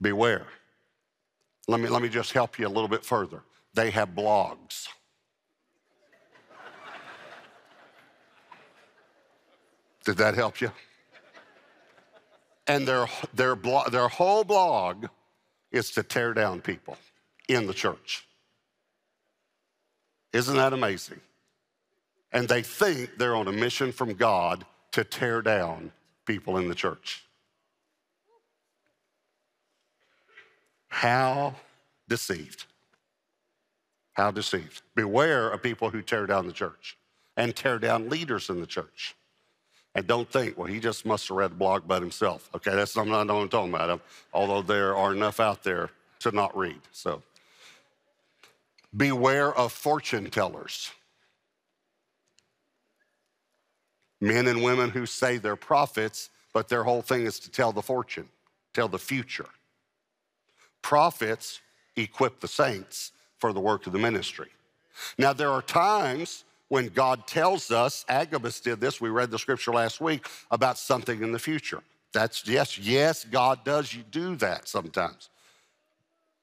Beware. 0.00 0.46
Let 1.66 1.80
me, 1.80 1.88
let 1.88 2.00
me 2.00 2.08
just 2.08 2.32
help 2.32 2.58
you 2.58 2.66
a 2.66 2.70
little 2.70 2.88
bit 2.88 3.04
further. 3.04 3.42
They 3.74 3.90
have 3.90 4.10
blogs. 4.10 4.88
Did 10.08 10.16
that 10.16 10.36
help 10.36 10.62
you? 10.62 10.72
And 12.66 12.88
their, 12.88 13.08
their, 13.34 13.54
their 13.90 14.08
whole 14.08 14.42
blog 14.42 15.04
is 15.70 15.90
to 15.90 16.02
tear 16.02 16.32
down 16.32 16.62
people 16.62 16.96
in 17.46 17.66
the 17.66 17.74
church. 17.74 18.26
Isn't 20.32 20.56
that 20.56 20.72
amazing? 20.72 21.20
And 22.32 22.48
they 22.48 22.62
think 22.62 23.18
they're 23.18 23.36
on 23.36 23.48
a 23.48 23.52
mission 23.52 23.92
from 23.92 24.14
God 24.14 24.64
to 24.92 25.04
tear 25.04 25.42
down 25.42 25.92
people 26.24 26.56
in 26.56 26.70
the 26.70 26.74
church. 26.74 27.22
How 30.88 31.54
deceived. 32.08 32.64
How 34.14 34.30
deceived. 34.30 34.80
Beware 34.94 35.50
of 35.50 35.62
people 35.62 35.90
who 35.90 36.00
tear 36.00 36.24
down 36.24 36.46
the 36.46 36.54
church 36.54 36.96
and 37.36 37.54
tear 37.54 37.78
down 37.78 38.08
leaders 38.08 38.48
in 38.48 38.62
the 38.62 38.66
church. 38.66 39.14
And 39.98 40.06
don't 40.06 40.30
think, 40.30 40.56
well, 40.56 40.68
he 40.68 40.78
just 40.78 41.04
must 41.04 41.26
have 41.26 41.36
read 41.36 41.50
the 41.50 41.56
blog 41.56 41.88
by 41.88 41.98
himself. 41.98 42.48
Okay, 42.54 42.72
that's 42.72 42.94
not, 42.94 43.08
what 43.08 43.16
I'm 43.16 43.26
not 43.26 43.50
talking 43.50 43.74
about, 43.74 43.90
him, 43.90 44.00
although 44.32 44.62
there 44.62 44.94
are 44.94 45.12
enough 45.12 45.40
out 45.40 45.64
there 45.64 45.90
to 46.20 46.30
not 46.30 46.56
read. 46.56 46.78
So 46.92 47.20
beware 48.96 49.52
of 49.52 49.72
fortune 49.72 50.30
tellers. 50.30 50.92
Men 54.20 54.46
and 54.46 54.62
women 54.62 54.90
who 54.90 55.04
say 55.04 55.36
they're 55.36 55.56
prophets, 55.56 56.30
but 56.52 56.68
their 56.68 56.84
whole 56.84 57.02
thing 57.02 57.26
is 57.26 57.40
to 57.40 57.50
tell 57.50 57.72
the 57.72 57.82
fortune, 57.82 58.28
tell 58.74 58.86
the 58.86 59.00
future. 59.00 59.48
Prophets 60.80 61.60
equip 61.96 62.38
the 62.38 62.46
saints 62.46 63.10
for 63.38 63.52
the 63.52 63.58
work 63.58 63.84
of 63.88 63.92
the 63.92 63.98
ministry. 63.98 64.50
Now, 65.18 65.32
there 65.32 65.50
are 65.50 65.60
times 65.60 66.44
when 66.68 66.88
God 66.88 67.26
tells 67.26 67.70
us, 67.70 68.04
Agabus 68.08 68.60
did 68.60 68.80
this, 68.80 69.00
we 69.00 69.08
read 69.08 69.30
the 69.30 69.38
scripture 69.38 69.72
last 69.72 70.00
week, 70.00 70.26
about 70.50 70.78
something 70.78 71.22
in 71.22 71.32
the 71.32 71.38
future. 71.38 71.82
That's 72.12 72.46
yes, 72.46 72.78
yes, 72.78 73.24
God 73.24 73.64
does 73.64 73.92
you 73.94 74.02
do 74.10 74.36
that 74.36 74.68
sometimes 74.68 75.30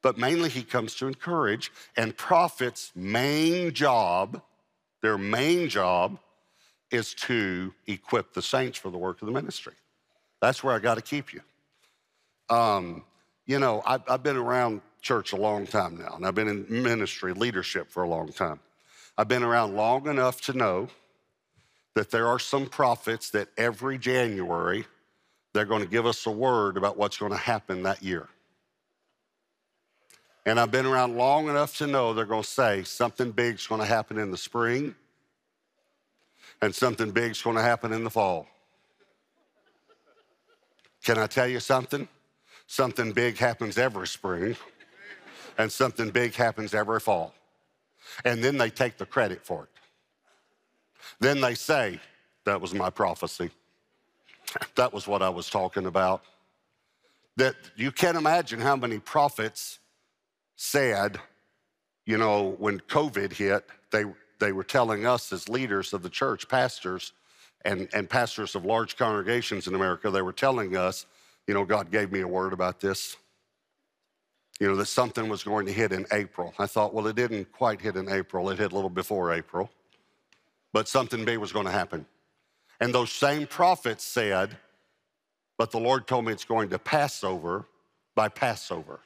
but 0.06 0.20
mainly 0.20 0.50
he 0.50 0.62
comes 0.62 0.94
to 0.94 1.08
encourage. 1.08 1.72
And 1.98 2.16
prophets' 2.16 2.92
main 2.94 3.74
job, 3.74 4.40
their 5.02 5.18
main 5.18 5.68
job, 5.68 6.20
is 6.92 7.16
to 7.16 7.74
equip 7.88 8.32
the 8.32 8.42
saints 8.44 8.78
for 8.78 8.92
the 8.92 9.00
work 9.00 9.24
of 9.24 9.26
the 9.26 9.32
ministry. 9.32 9.74
That's 10.44 10.64
where 10.64 10.76
I 10.76 10.78
got 10.78 10.94
to 10.98 11.02
keep 11.02 11.34
you. 11.34 11.42
Um, 12.52 13.04
you 13.48 13.58
know, 13.58 13.82
I've, 13.84 14.04
I've 14.08 14.22
been 14.22 14.38
around 14.38 14.82
church 15.02 15.34
a 15.34 15.38
long 15.38 15.66
time 15.66 15.98
now, 15.98 16.14
and 16.16 16.24
I've 16.24 16.36
been 16.36 16.50
in 16.50 16.68
ministry, 16.70 17.34
leadership 17.34 17.90
for 17.90 18.04
a 18.04 18.08
long 18.08 18.32
time. 18.32 18.60
I've 19.18 19.28
been 19.28 19.44
around 19.44 19.76
long 19.76 20.08
enough 20.08 20.42
to 20.42 20.54
know 20.54 20.90
that 21.94 22.12
there 22.12 22.28
are 22.28 22.40
some 22.40 22.66
prophets 22.66 23.30
that 23.32 23.48
every 23.58 23.98
January 23.98 24.86
they're 25.54 25.66
going 25.66 25.82
to 25.82 25.90
give 25.90 26.06
us 26.06 26.26
a 26.26 26.32
word 26.32 26.76
about 26.76 26.98
what's 26.98 27.18
going 27.18 27.32
to 27.32 27.38
happen 27.38 27.84
that 27.84 28.04
year. 28.04 28.28
And 30.46 30.60
I've 30.60 30.70
been 30.70 30.86
around 30.86 31.16
long 31.16 31.48
enough 31.48 31.78
to 31.78 31.88
know 31.88 32.14
they're 32.14 32.26
going 32.26 32.44
to 32.44 32.48
say 32.48 32.84
something 32.84 33.32
big's 33.32 33.66
going 33.66 33.80
to 33.80 33.88
happen 33.88 34.18
in 34.18 34.32
the 34.32 34.38
spring 34.38 34.94
and 36.62 36.76
something 36.76 37.12
big's 37.12 37.42
going 37.42 37.56
to 37.56 37.62
happen 37.62 37.94
in 37.94 38.04
the 38.04 38.10
fall. 38.10 38.48
Can 41.04 41.18
I 41.18 41.28
tell 41.28 41.48
you 41.48 41.62
something? 41.62 42.08
Something 42.68 43.14
big 43.14 43.38
happens 43.38 43.78
every 43.78 44.08
spring 44.08 44.58
and 45.58 45.72
something 45.72 46.10
big 46.10 46.36
happens 46.36 46.74
every 46.74 47.00
fall. 47.00 47.34
And 48.24 48.44
then 48.44 48.58
they 48.58 48.70
take 48.70 48.98
the 48.98 49.06
credit 49.06 49.46
for 49.46 49.64
it. 49.64 49.70
Then 51.20 51.42
they 51.42 51.56
say, 51.56 52.00
That 52.46 52.62
was 52.62 52.74
my 52.74 52.90
prophecy. 52.90 53.50
That 54.76 54.94
was 54.94 55.08
what 55.08 55.22
I 55.22 55.30
was 55.30 55.50
talking 55.50 55.86
about. 55.86 56.24
That 57.38 57.56
you 57.76 57.92
can't 57.92 58.18
imagine 58.18 58.62
how 58.62 58.76
many 58.76 59.00
prophets 59.00 59.80
said, 60.56 61.18
you 62.06 62.18
know, 62.18 62.56
when 62.60 62.80
COVID 62.82 63.34
hit, 63.34 63.66
they, 63.92 64.06
they 64.40 64.52
were 64.52 64.64
telling 64.64 65.06
us 65.06 65.34
as 65.34 65.50
leaders 65.50 65.94
of 65.94 66.02
the 66.02 66.10
church, 66.10 66.48
pastors, 66.48 67.14
and, 67.66 67.90
and 67.94 68.10
pastors 68.10 68.56
of 68.56 68.64
large 68.64 68.96
congregations 68.96 69.68
in 69.68 69.76
America, 69.76 70.10
they 70.10 70.22
were 70.22 70.32
telling 70.32 70.78
us, 70.78 71.08
you 71.48 71.54
know, 71.54 71.66
God 71.66 71.92
gave 71.92 72.12
me 72.12 72.22
a 72.22 72.28
word 72.28 72.54
about 72.54 72.80
this. 72.80 73.18
You 74.60 74.70
know, 74.70 74.76
that 74.78 74.86
something 74.86 75.28
was 75.28 75.44
going 75.44 75.66
to 75.66 75.74
hit 75.74 75.92
in 75.92 76.06
April. 76.12 76.54
I 76.58 76.66
thought, 76.66 76.94
well, 76.94 77.08
it 77.08 77.16
didn't 77.16 77.52
quite 77.52 77.82
hit 77.82 77.98
in 77.98 78.10
April, 78.10 78.50
it 78.50 78.58
hit 78.58 78.72
a 78.72 78.76
little 78.76 78.90
before 78.90 79.34
April, 79.34 79.70
but 80.72 80.88
something 80.88 81.26
big 81.26 81.40
was 81.40 81.52
going 81.52 81.66
to 81.66 81.72
happen. 81.72 82.06
And 82.80 82.94
those 82.94 83.12
same 83.12 83.48
prophets 83.48 84.04
said, 84.04 84.58
but 85.58 85.72
the 85.72 85.80
Lord 85.80 86.08
told 86.08 86.26
me 86.26 86.34
it's 86.34 86.46
going 86.46 86.70
to 86.70 86.80
pass 86.80 87.24
over 87.24 87.66
by 88.16 88.28
Passover. 88.28 89.00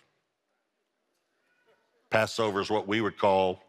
Passover 2.10 2.60
is 2.60 2.70
what 2.70 2.88
we 2.88 3.02
would 3.02 3.18
call 3.18 3.62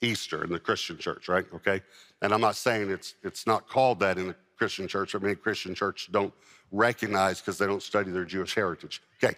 Easter 0.00 0.44
in 0.44 0.50
the 0.50 0.58
Christian 0.58 0.96
church, 0.96 1.28
right? 1.28 1.44
Okay. 1.54 1.82
And 2.22 2.32
I'm 2.32 2.40
not 2.40 2.56
saying 2.56 2.90
it's 2.90 3.14
it's 3.22 3.46
not 3.46 3.68
called 3.68 4.00
that 4.00 4.18
in 4.18 4.28
the 4.28 4.36
Christian 4.56 4.88
church. 4.88 5.14
I 5.14 5.18
mean, 5.18 5.36
Christian 5.36 5.74
church 5.74 6.08
don't 6.10 6.32
recognize 6.72 7.40
because 7.40 7.58
they 7.58 7.66
don't 7.66 7.82
study 7.82 8.10
their 8.10 8.24
Jewish 8.24 8.54
heritage. 8.54 9.02
Okay. 9.22 9.34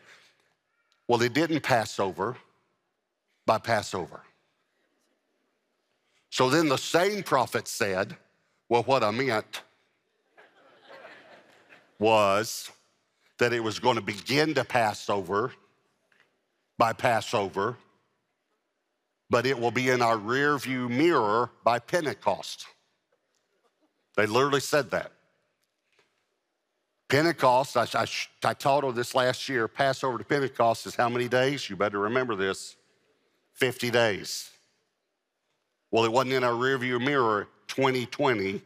Well, 1.08 1.22
it 1.22 1.32
didn't 1.32 1.60
pass 1.60 1.98
over 2.00 2.36
by 3.44 3.58
Passover. 3.58 4.22
So 6.30 6.48
then 6.48 6.68
the 6.68 6.78
same 6.78 7.22
prophet 7.22 7.68
said, 7.68 8.16
Well, 8.68 8.82
what 8.84 9.02
I 9.02 9.10
meant 9.10 9.62
was 11.98 12.70
that 13.38 13.52
it 13.52 13.60
was 13.60 13.78
going 13.78 13.96
to 13.96 14.02
begin 14.02 14.54
to 14.54 14.64
pass 14.64 15.10
over 15.10 15.52
by 16.78 16.92
Passover 16.92 17.76
but 19.32 19.46
it 19.46 19.58
will 19.58 19.70
be 19.70 19.88
in 19.88 20.02
our 20.02 20.18
rear 20.18 20.58
view 20.58 20.90
mirror 20.90 21.50
by 21.64 21.78
Pentecost. 21.78 22.66
They 24.14 24.26
literally 24.26 24.60
said 24.60 24.90
that. 24.90 25.10
Pentecost, 27.12 27.76
I, 27.76 27.86
I, 27.92 28.06
I 28.42 28.54
taught 28.54 28.84
on 28.84 28.94
this 28.94 29.14
last 29.14 29.46
year, 29.46 29.68
Passover 29.68 30.16
to 30.16 30.24
Pentecost 30.24 30.86
is 30.86 30.94
how 30.94 31.10
many 31.10 31.28
days? 31.28 31.68
You 31.68 31.76
better 31.76 31.98
remember 31.98 32.34
this 32.34 32.74
50 33.52 33.90
days. 33.90 34.48
Well, 35.90 36.06
it 36.06 36.10
wasn't 36.10 36.32
in 36.32 36.42
our 36.42 36.54
rearview 36.54 36.98
mirror 37.04 37.48
2020, 37.68 38.62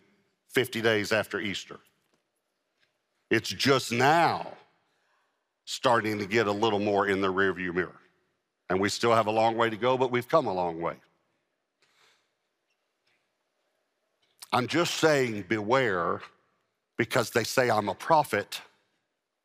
50 0.50 0.80
days 0.80 1.10
after 1.10 1.40
Easter. 1.40 1.80
It's 3.32 3.48
just 3.48 3.90
now 3.90 4.46
starting 5.64 6.20
to 6.20 6.26
get 6.26 6.46
a 6.46 6.52
little 6.52 6.78
more 6.78 7.08
in 7.08 7.20
the 7.20 7.32
rearview 7.32 7.74
mirror. 7.74 8.00
And 8.70 8.78
we 8.78 8.90
still 8.90 9.12
have 9.12 9.26
a 9.26 9.32
long 9.32 9.56
way 9.56 9.70
to 9.70 9.76
go, 9.76 9.98
but 9.98 10.12
we've 10.12 10.28
come 10.28 10.46
a 10.46 10.54
long 10.54 10.80
way. 10.80 10.94
I'm 14.52 14.68
just 14.68 14.94
saying, 14.94 15.46
beware, 15.48 16.20
because 16.96 17.30
they 17.30 17.44
say 17.44 17.70
I'm 17.70 17.88
a 17.88 17.94
prophet. 17.94 18.60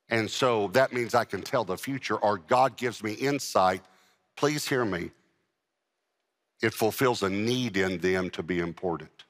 And 0.09 0.29
so 0.29 0.67
that 0.69 0.93
means 0.93 1.15
I 1.15 1.25
can 1.25 1.41
tell 1.41 1.63
the 1.63 1.77
future, 1.77 2.17
or 2.17 2.37
God 2.37 2.77
gives 2.77 3.03
me 3.03 3.13
insight. 3.13 3.81
Please 4.35 4.67
hear 4.67 4.85
me. 4.85 5.11
It 6.61 6.73
fulfills 6.73 7.23
a 7.23 7.29
need 7.29 7.77
in 7.77 7.97
them 7.99 8.29
to 8.31 8.43
be 8.43 8.59
important. 8.59 9.23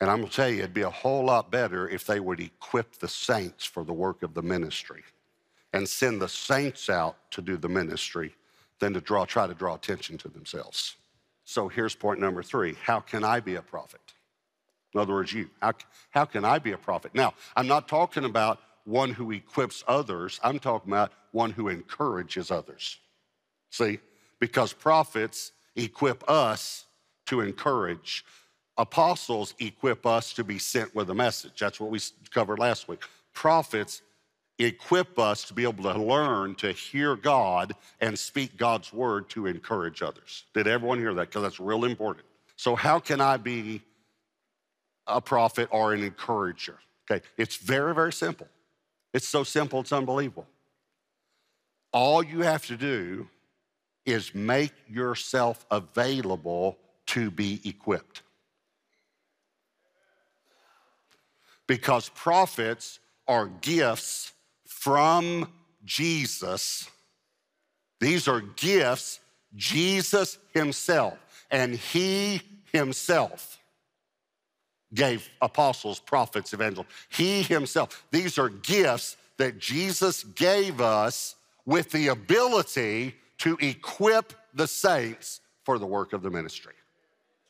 And 0.00 0.10
I'm 0.10 0.20
gonna 0.20 0.32
tell 0.32 0.48
you, 0.48 0.58
it'd 0.58 0.74
be 0.74 0.82
a 0.82 0.90
whole 0.90 1.24
lot 1.24 1.50
better 1.50 1.88
if 1.88 2.06
they 2.06 2.20
would 2.20 2.40
equip 2.40 2.98
the 2.98 3.08
saints 3.08 3.64
for 3.64 3.84
the 3.84 3.92
work 3.92 4.22
of 4.22 4.34
the 4.34 4.42
ministry 4.42 5.02
and 5.72 5.88
send 5.88 6.20
the 6.20 6.28
saints 6.28 6.88
out 6.88 7.16
to 7.32 7.42
do 7.42 7.56
the 7.56 7.68
ministry 7.68 8.34
than 8.78 8.94
to 8.94 9.00
draw, 9.00 9.24
try 9.24 9.46
to 9.46 9.54
draw 9.54 9.74
attention 9.74 10.16
to 10.18 10.28
themselves. 10.28 10.96
So 11.44 11.68
here's 11.68 11.94
point 11.94 12.20
number 12.20 12.42
three 12.42 12.76
How 12.82 13.00
can 13.00 13.24
I 13.24 13.40
be 13.40 13.56
a 13.56 13.62
prophet? 13.62 14.00
In 14.94 15.00
other 15.00 15.12
words, 15.12 15.32
you. 15.32 15.50
How, 15.60 15.72
how 16.10 16.24
can 16.24 16.44
I 16.44 16.58
be 16.58 16.72
a 16.72 16.78
prophet? 16.78 17.14
Now, 17.14 17.34
I'm 17.56 17.66
not 17.66 17.88
talking 17.88 18.24
about 18.24 18.60
one 18.84 19.10
who 19.10 19.32
equips 19.32 19.84
others, 19.86 20.40
I'm 20.42 20.58
talking 20.58 20.90
about 20.90 21.12
one 21.32 21.50
who 21.50 21.68
encourages 21.68 22.50
others. 22.50 22.98
See? 23.70 23.98
Because 24.40 24.72
prophets 24.72 25.52
equip 25.76 26.28
us 26.28 26.86
to 27.26 27.42
encourage. 27.42 28.24
Apostles 28.78 29.54
equip 29.58 30.06
us 30.06 30.32
to 30.32 30.44
be 30.44 30.58
sent 30.58 30.94
with 30.94 31.10
a 31.10 31.14
message. 31.14 31.60
That's 31.60 31.78
what 31.78 31.90
we 31.90 32.00
covered 32.30 32.58
last 32.58 32.88
week. 32.88 33.02
Prophets 33.34 34.02
equip 34.58 35.18
us 35.18 35.44
to 35.44 35.54
be 35.54 35.64
able 35.64 35.92
to 35.92 36.00
learn 36.00 36.54
to 36.56 36.72
hear 36.72 37.14
God 37.14 37.74
and 38.00 38.18
speak 38.18 38.56
God's 38.56 38.92
word 38.92 39.28
to 39.30 39.46
encourage 39.46 40.02
others. 40.02 40.44
Did 40.54 40.66
everyone 40.66 40.98
hear 40.98 41.12
that? 41.14 41.28
Because 41.28 41.42
that's 41.42 41.60
real 41.60 41.84
important. 41.84 42.24
So, 42.56 42.74
how 42.74 42.98
can 42.98 43.20
I 43.20 43.36
be 43.36 43.82
a 45.08 45.20
prophet 45.20 45.68
or 45.70 45.92
an 45.92 46.02
encourager? 46.02 46.78
Okay, 47.10 47.24
it's 47.36 47.56
very, 47.56 47.94
very 47.94 48.12
simple. 48.12 48.46
It's 49.14 49.26
so 49.26 49.42
simple, 49.44 49.80
it's 49.80 49.92
unbelievable. 49.92 50.46
All 51.92 52.22
you 52.22 52.42
have 52.42 52.66
to 52.66 52.76
do 52.76 53.28
is 54.04 54.34
make 54.34 54.72
yourself 54.88 55.66
available 55.70 56.78
to 57.06 57.30
be 57.30 57.60
equipped. 57.64 58.22
Because 61.66 62.08
prophets 62.10 63.00
are 63.26 63.46
gifts 63.46 64.32
from 64.66 65.50
Jesus. 65.84 66.88
These 68.00 68.28
are 68.28 68.40
gifts, 68.40 69.20
Jesus 69.56 70.38
Himself, 70.52 71.18
and 71.50 71.74
He 71.74 72.42
Himself 72.72 73.57
gave 74.94 75.28
apostles, 75.42 76.00
prophets, 76.00 76.52
evangelists. 76.52 76.92
He 77.08 77.42
Himself. 77.42 78.04
These 78.10 78.38
are 78.38 78.48
gifts 78.48 79.16
that 79.36 79.58
Jesus 79.58 80.24
gave 80.24 80.80
us 80.80 81.36
with 81.64 81.90
the 81.90 82.08
ability 82.08 83.14
to 83.38 83.56
equip 83.60 84.32
the 84.54 84.66
saints 84.66 85.40
for 85.64 85.78
the 85.78 85.86
work 85.86 86.12
of 86.12 86.22
the 86.22 86.30
ministry. 86.30 86.74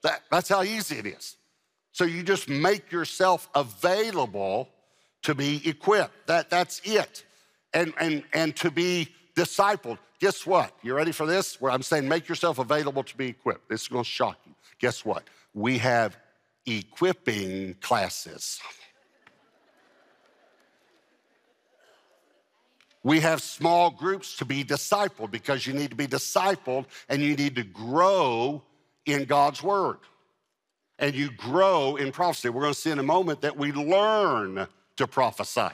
That, 0.03 0.23
that's 0.31 0.49
how 0.49 0.63
easy 0.63 0.99
it 0.99 1.07
is. 1.07 1.37
So 1.93 2.05
you 2.05 2.23
just 2.23 2.49
make 2.49 2.93
yourself 2.93 3.49
available 3.55 4.69
to 5.23 5.35
be 5.35 5.63
equipped. 5.69 6.27
That, 6.27 6.51
that's 6.51 6.81
it. 6.85 7.25
And, 7.75 7.93
and, 8.01 8.23
and 8.33 8.55
to 8.57 8.71
be 8.71 9.09
discipled. 9.37 9.99
Guess 10.21 10.47
what? 10.47 10.73
You 10.83 10.95
ready 10.95 11.13
for 11.13 11.27
this? 11.27 11.61
Where 11.61 11.73
I'm 11.73 11.83
saying 11.83 12.09
make 12.09 12.29
yourself 12.29 12.59
available 12.59 13.03
to 13.05 13.17
be 13.17 13.29
equipped. 13.29 13.69
This 13.69 13.83
is 13.83 13.89
going 13.89 14.05
to 14.05 14.11
shock 14.11 14.39
you. 14.47 14.55
Guess 14.79 15.05
what? 15.05 15.25
We 15.55 15.79
have 15.79 16.17
equipping 16.69 17.75
classes. 17.81 18.61
We 23.03 23.21
have 23.21 23.41
small 23.41 23.91
groups 23.91 24.37
to 24.37 24.45
be 24.45 24.65
discipled 24.65 25.31
because 25.31 25.67
you 25.67 25.73
need 25.73 25.91
to 25.91 25.97
be 25.97 26.07
discipled 26.07 26.87
and 27.09 27.23
you 27.23 27.37
need 27.37 27.57
to 27.57 27.63
grow 27.63 28.63
in 29.07 29.25
God's 29.25 29.63
word. 29.63 29.99
And 30.99 31.15
you 31.15 31.31
grow 31.31 31.97
in 31.97 32.11
prophecy. 32.11 32.49
We're 32.49 32.63
going 32.63 32.75
to 32.75 32.79
see 32.79 32.91
in 32.91 32.99
a 32.99 33.05
moment 33.05 33.43
that 33.43 33.57
we 33.57 33.73
learn 33.73 34.67
to 34.97 35.07
prophesy. 35.07 35.71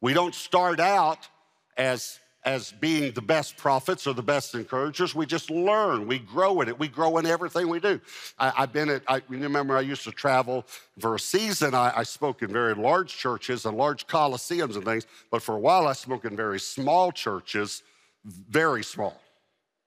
We 0.00 0.12
don't 0.12 0.34
start 0.34 0.80
out 0.80 1.28
as, 1.76 2.18
as 2.44 2.72
being 2.72 3.12
the 3.12 3.22
best 3.22 3.56
prophets 3.56 4.06
or 4.06 4.14
the 4.14 4.22
best 4.22 4.54
encouragers. 4.54 5.14
We 5.14 5.26
just 5.26 5.50
learn. 5.50 6.06
We 6.08 6.18
grow 6.18 6.60
in 6.60 6.68
it. 6.68 6.78
We 6.78 6.88
grow 6.88 7.18
in 7.18 7.26
everything 7.26 7.68
we 7.68 7.78
do. 7.78 8.00
I, 8.38 8.50
have 8.50 8.72
been 8.72 8.88
at, 8.88 9.02
I 9.06 9.22
remember 9.28 9.76
I 9.76 9.82
used 9.82 10.04
to 10.04 10.12
travel 10.12 10.64
for 10.98 11.14
a 11.14 11.20
season. 11.20 11.74
I, 11.74 11.92
I 11.98 12.02
spoke 12.02 12.42
in 12.42 12.52
very 12.52 12.74
large 12.74 13.16
churches 13.16 13.64
and 13.64 13.76
large 13.76 14.06
coliseums 14.06 14.74
and 14.74 14.84
things, 14.84 15.06
but 15.30 15.42
for 15.42 15.54
a 15.54 15.60
while 15.60 15.86
I 15.86 15.92
spoke 15.92 16.24
in 16.24 16.36
very 16.36 16.58
small 16.58 17.12
churches, 17.12 17.82
very 18.24 18.82
small, 18.82 19.20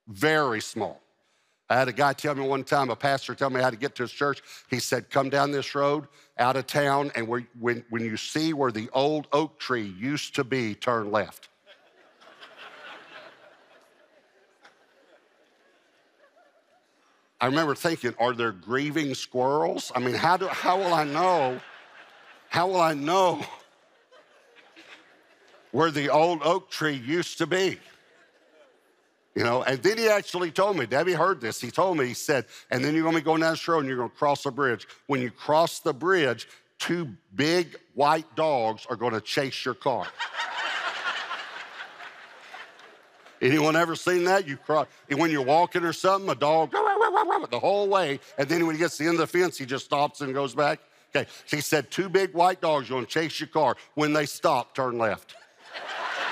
very 0.08 0.60
small. 0.60 1.02
I 1.68 1.76
had 1.76 1.88
a 1.88 1.92
guy 1.92 2.12
tell 2.12 2.34
me 2.34 2.46
one 2.46 2.62
time, 2.62 2.90
a 2.90 2.96
pastor 2.96 3.34
tell 3.34 3.50
me 3.50 3.60
how 3.60 3.70
to 3.70 3.76
get 3.76 3.96
to 3.96 4.04
his 4.04 4.12
church. 4.12 4.40
He 4.70 4.78
said, 4.78 5.10
Come 5.10 5.30
down 5.30 5.50
this 5.50 5.74
road 5.74 6.06
out 6.38 6.56
of 6.56 6.66
town, 6.66 7.10
and 7.16 7.26
when, 7.26 7.84
when 7.90 8.04
you 8.04 8.16
see 8.16 8.52
where 8.52 8.70
the 8.70 8.88
old 8.92 9.26
oak 9.32 9.58
tree 9.58 9.94
used 9.98 10.34
to 10.36 10.44
be, 10.44 10.74
turn 10.74 11.10
left. 11.10 11.48
I 17.40 17.46
remember 17.46 17.74
thinking, 17.74 18.14
are 18.18 18.32
there 18.32 18.52
grieving 18.52 19.14
squirrels? 19.14 19.92
I 19.94 20.00
mean, 20.00 20.14
how, 20.14 20.36
do, 20.36 20.46
how 20.46 20.78
will 20.78 20.94
I 20.94 21.04
know? 21.04 21.60
How 22.48 22.68
will 22.68 22.80
I 22.80 22.94
know 22.94 23.44
where 25.72 25.90
the 25.90 26.08
old 26.08 26.40
oak 26.42 26.70
tree 26.70 26.94
used 26.94 27.38
to 27.38 27.46
be? 27.46 27.78
You 29.34 29.44
know, 29.44 29.62
and 29.62 29.82
then 29.82 29.98
he 29.98 30.08
actually 30.08 30.50
told 30.50 30.78
me, 30.78 30.86
Debbie 30.86 31.12
heard 31.12 31.42
this. 31.42 31.60
He 31.60 31.70
told 31.70 31.98
me, 31.98 32.06
he 32.06 32.14
said, 32.14 32.46
and 32.70 32.82
then 32.82 32.94
you're 32.94 33.04
gonna 33.04 33.18
be 33.18 33.22
going 33.22 33.42
down 33.42 33.52
this 33.52 33.68
road 33.68 33.80
and 33.80 33.88
you're 33.88 33.98
gonna 33.98 34.08
cross 34.08 34.46
a 34.46 34.50
bridge. 34.50 34.88
When 35.08 35.20
you 35.20 35.30
cross 35.30 35.80
the 35.80 35.92
bridge, 35.92 36.48
two 36.78 37.10
big 37.34 37.76
white 37.92 38.34
dogs 38.34 38.86
are 38.88 38.96
gonna 38.96 39.20
chase 39.20 39.62
your 39.62 39.74
car. 39.74 40.06
Anyone 43.42 43.76
ever 43.76 43.94
seen 43.94 44.24
that? 44.24 44.48
You 44.48 44.56
cross 44.56 44.86
when 45.10 45.30
you're 45.30 45.42
walking 45.42 45.84
or 45.84 45.92
something, 45.92 46.30
a 46.30 46.34
dog 46.34 46.72
the 47.50 47.60
whole 47.60 47.88
way, 47.88 48.20
and 48.38 48.48
then 48.48 48.66
when 48.66 48.74
he 48.74 48.78
gets 48.78 48.96
to 48.96 49.02
the 49.04 49.08
end 49.08 49.20
of 49.20 49.30
the 49.30 49.38
fence, 49.38 49.56
he 49.58 49.66
just 49.66 49.84
stops 49.84 50.20
and 50.20 50.32
goes 50.34 50.54
back. 50.54 50.80
Okay, 51.14 51.28
he 51.48 51.60
said 51.60 51.90
two 51.90 52.08
big 52.08 52.34
white 52.34 52.60
dogs 52.60 52.90
are 52.90 52.94
gonna 52.94 53.06
chase 53.06 53.40
your 53.40 53.48
car. 53.48 53.76
When 53.94 54.12
they 54.12 54.26
stop, 54.26 54.74
turn 54.74 54.98
left. 54.98 55.34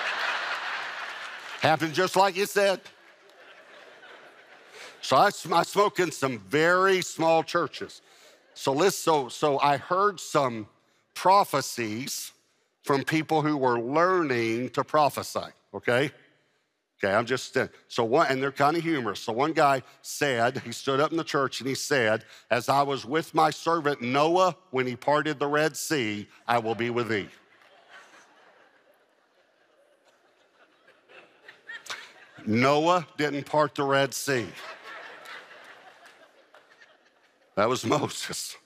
Happened 1.61 1.95
just 1.95 2.17
like 2.17 2.37
you 2.37 2.47
said. 2.47 2.81
So 5.01 5.17
I, 5.17 5.31
I 5.53 5.63
spoke 5.65 6.01
in 6.01 6.11
some 6.11 6.39
very 6.39 7.03
small 7.03 7.43
churches. 7.43 8.01
So 8.55 8.73
listen, 8.73 9.03
so, 9.03 9.29
so 9.29 9.59
I 9.59 9.77
heard 9.77 10.19
some 10.19 10.67
prophecies 11.13 12.33
from 12.83 13.05
people 13.05 13.43
who 13.43 13.57
were 13.57 13.81
learning 13.81 14.71
to 14.71 14.85
prophesy, 14.85 15.51
okay? 15.73 16.11
Okay, 17.03 17.13
I'm 17.13 17.27
just, 17.27 17.57
uh, 17.57 17.69
so 17.89 18.05
one, 18.05 18.29
and 18.29 18.43
they're 18.43 18.53
kind 18.53 18.77
of 18.77 18.83
humorous. 18.83 19.21
So 19.21 19.33
one 19.33 19.53
guy 19.53 19.83
said, 20.03 20.59
he 20.59 20.73
stood 20.73 21.01
up 21.01 21.11
in 21.11 21.17
the 21.17 21.25
church 21.25 21.61
and 21.61 21.69
he 21.69 21.75
said, 21.75 22.25
As 22.51 22.69
I 22.69 22.83
was 22.83 23.05
with 23.05 23.35
my 23.35 23.51
servant 23.51 24.01
Noah 24.01 24.57
when 24.71 24.87
he 24.87 24.97
parted 24.97 25.39
the 25.39 25.47
Red 25.47 25.77
Sea, 25.77 26.29
I 26.47 26.59
will 26.59 26.75
be 26.75 26.91
with 26.91 27.09
thee. 27.09 27.29
Noah 32.47 33.07
didn't 33.17 33.45
part 33.45 33.75
the 33.75 33.83
Red 33.83 34.15
Sea. 34.15 34.47
That 37.57 37.69
was 37.69 37.85
Moses. 37.87 38.57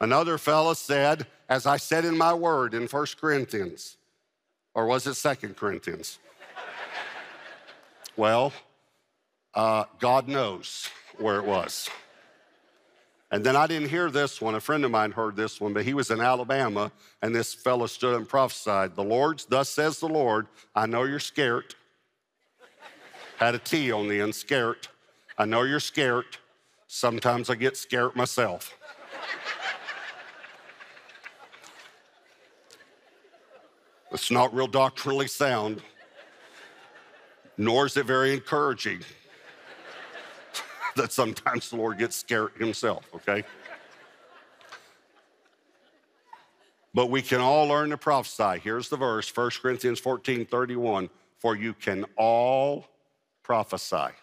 Another 0.00 0.38
fellow 0.38 0.74
said, 0.74 1.26
as 1.48 1.66
I 1.66 1.76
said 1.76 2.04
in 2.04 2.16
my 2.16 2.34
word 2.34 2.74
in 2.74 2.88
First 2.88 3.20
Corinthians, 3.20 3.96
or 4.74 4.86
was 4.86 5.06
it 5.06 5.14
Second 5.14 5.56
Corinthians? 5.56 6.18
Well, 8.16 8.52
uh, 9.54 9.84
God 9.98 10.28
knows 10.28 10.88
where 11.18 11.38
it 11.38 11.44
was. 11.44 11.88
And 13.30 13.44
then 13.44 13.56
I 13.56 13.66
didn't 13.66 13.88
hear 13.88 14.10
this 14.10 14.40
one. 14.40 14.54
A 14.54 14.60
friend 14.60 14.84
of 14.84 14.90
mine 14.90 15.10
heard 15.10 15.34
this 15.34 15.60
one, 15.60 15.72
but 15.72 15.84
he 15.84 15.92
was 15.92 16.10
in 16.10 16.20
Alabama, 16.20 16.92
and 17.20 17.34
this 17.34 17.52
fellow 17.52 17.86
stood 17.86 18.14
and 18.14 18.28
prophesied, 18.28 18.94
The 18.94 19.02
Lord's, 19.02 19.44
thus 19.46 19.68
says 19.68 19.98
the 19.98 20.08
Lord, 20.08 20.46
I 20.74 20.86
know 20.86 21.02
you're 21.02 21.18
scared. 21.18 21.74
Had 23.38 23.56
a 23.56 23.58
T 23.58 23.90
on 23.90 24.08
the 24.08 24.20
end, 24.20 24.34
scared. 24.34 24.86
I 25.36 25.46
know 25.46 25.62
you're 25.62 25.80
scared. 25.80 26.26
Sometimes 26.86 27.50
I 27.50 27.56
get 27.56 27.76
scared 27.76 28.14
myself. 28.14 28.72
it's 34.12 34.30
not 34.30 34.54
real 34.54 34.68
doctrinally 34.68 35.26
sound, 35.26 35.82
nor 37.56 37.86
is 37.86 37.96
it 37.96 38.06
very 38.06 38.32
encouraging 38.32 39.00
that 40.96 41.12
sometimes 41.12 41.70
the 41.70 41.76
Lord 41.76 41.98
gets 41.98 42.16
scared 42.16 42.52
himself, 42.58 43.04
okay? 43.14 43.44
But 46.94 47.10
we 47.10 47.22
can 47.22 47.40
all 47.40 47.66
learn 47.66 47.90
to 47.90 47.98
prophesy. 47.98 48.60
Here's 48.62 48.88
the 48.88 48.96
verse 48.96 49.34
1 49.36 49.50
Corinthians 49.60 49.98
14 49.98 50.46
31. 50.46 51.10
For 51.38 51.56
you 51.56 51.74
can 51.74 52.06
all 52.16 52.86
prophesy. 53.42 54.14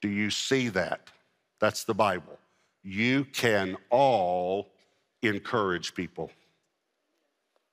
Do 0.00 0.08
you 0.08 0.30
see 0.30 0.68
that? 0.70 1.10
That's 1.60 1.84
the 1.84 1.92
Bible. 1.92 2.38
You 2.82 3.24
can 3.24 3.76
all 3.90 4.68
encourage 5.22 5.94
people. 5.94 6.30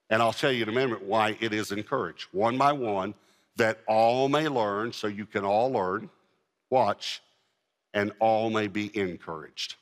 And 0.10 0.21
I'll 0.21 0.34
tell 0.34 0.51
you 0.51 0.63
in 0.63 0.69
a 0.69 0.73
minute 0.73 1.04
why 1.04 1.38
it 1.39 1.54
is 1.54 1.71
encouraged. 1.71 2.28
One 2.32 2.58
by 2.58 2.73
one, 2.73 3.13
that 3.58 3.80
all 3.88 4.28
may 4.28 4.48
learn, 4.48 4.91
so 4.91 5.08
you 5.08 5.26
can 5.26 5.46
all 5.46 5.72
learn, 5.72 6.10
watch, 6.70 7.22
and 7.94 8.12
all 8.20 8.50
may 8.50 8.68
be 8.68 8.96
encouraged. 8.98 9.76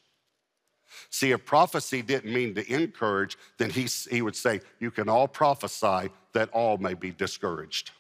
See, 1.10 1.32
if 1.32 1.44
prophecy 1.44 2.02
didn't 2.02 2.34
mean 2.34 2.54
to 2.56 2.74
encourage, 2.74 3.38
then 3.58 3.70
he, 3.70 3.88
he 4.10 4.22
would 4.22 4.36
say, 4.36 4.62
You 4.80 4.92
can 4.92 5.10
all 5.10 5.28
prophesy 5.28 6.12
that 6.34 6.50
all 6.50 6.78
may 6.78 6.94
be 6.94 7.12
discouraged, 7.12 7.92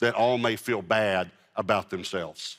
that 0.00 0.14
all 0.14 0.38
may 0.38 0.56
feel 0.56 0.82
bad 0.82 1.30
about 1.56 1.90
themselves. 1.90 2.58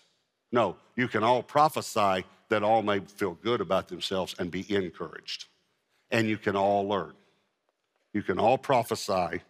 No, 0.51 0.77
you 0.95 1.07
can 1.07 1.23
all 1.23 1.43
prophesy 1.43 2.25
that 2.49 2.63
all 2.63 2.81
may 2.81 2.99
feel 2.99 3.33
good 3.43 3.61
about 3.61 3.87
themselves 3.87 4.35
and 4.39 4.49
be 4.49 4.65
encouraged. 4.73 5.45
And 6.11 6.27
you 6.27 6.37
can 6.37 6.55
all 6.55 6.87
learn. 6.87 7.13
You 8.13 8.23
can 8.23 8.39
all 8.39 8.57
prophesy 8.57 9.41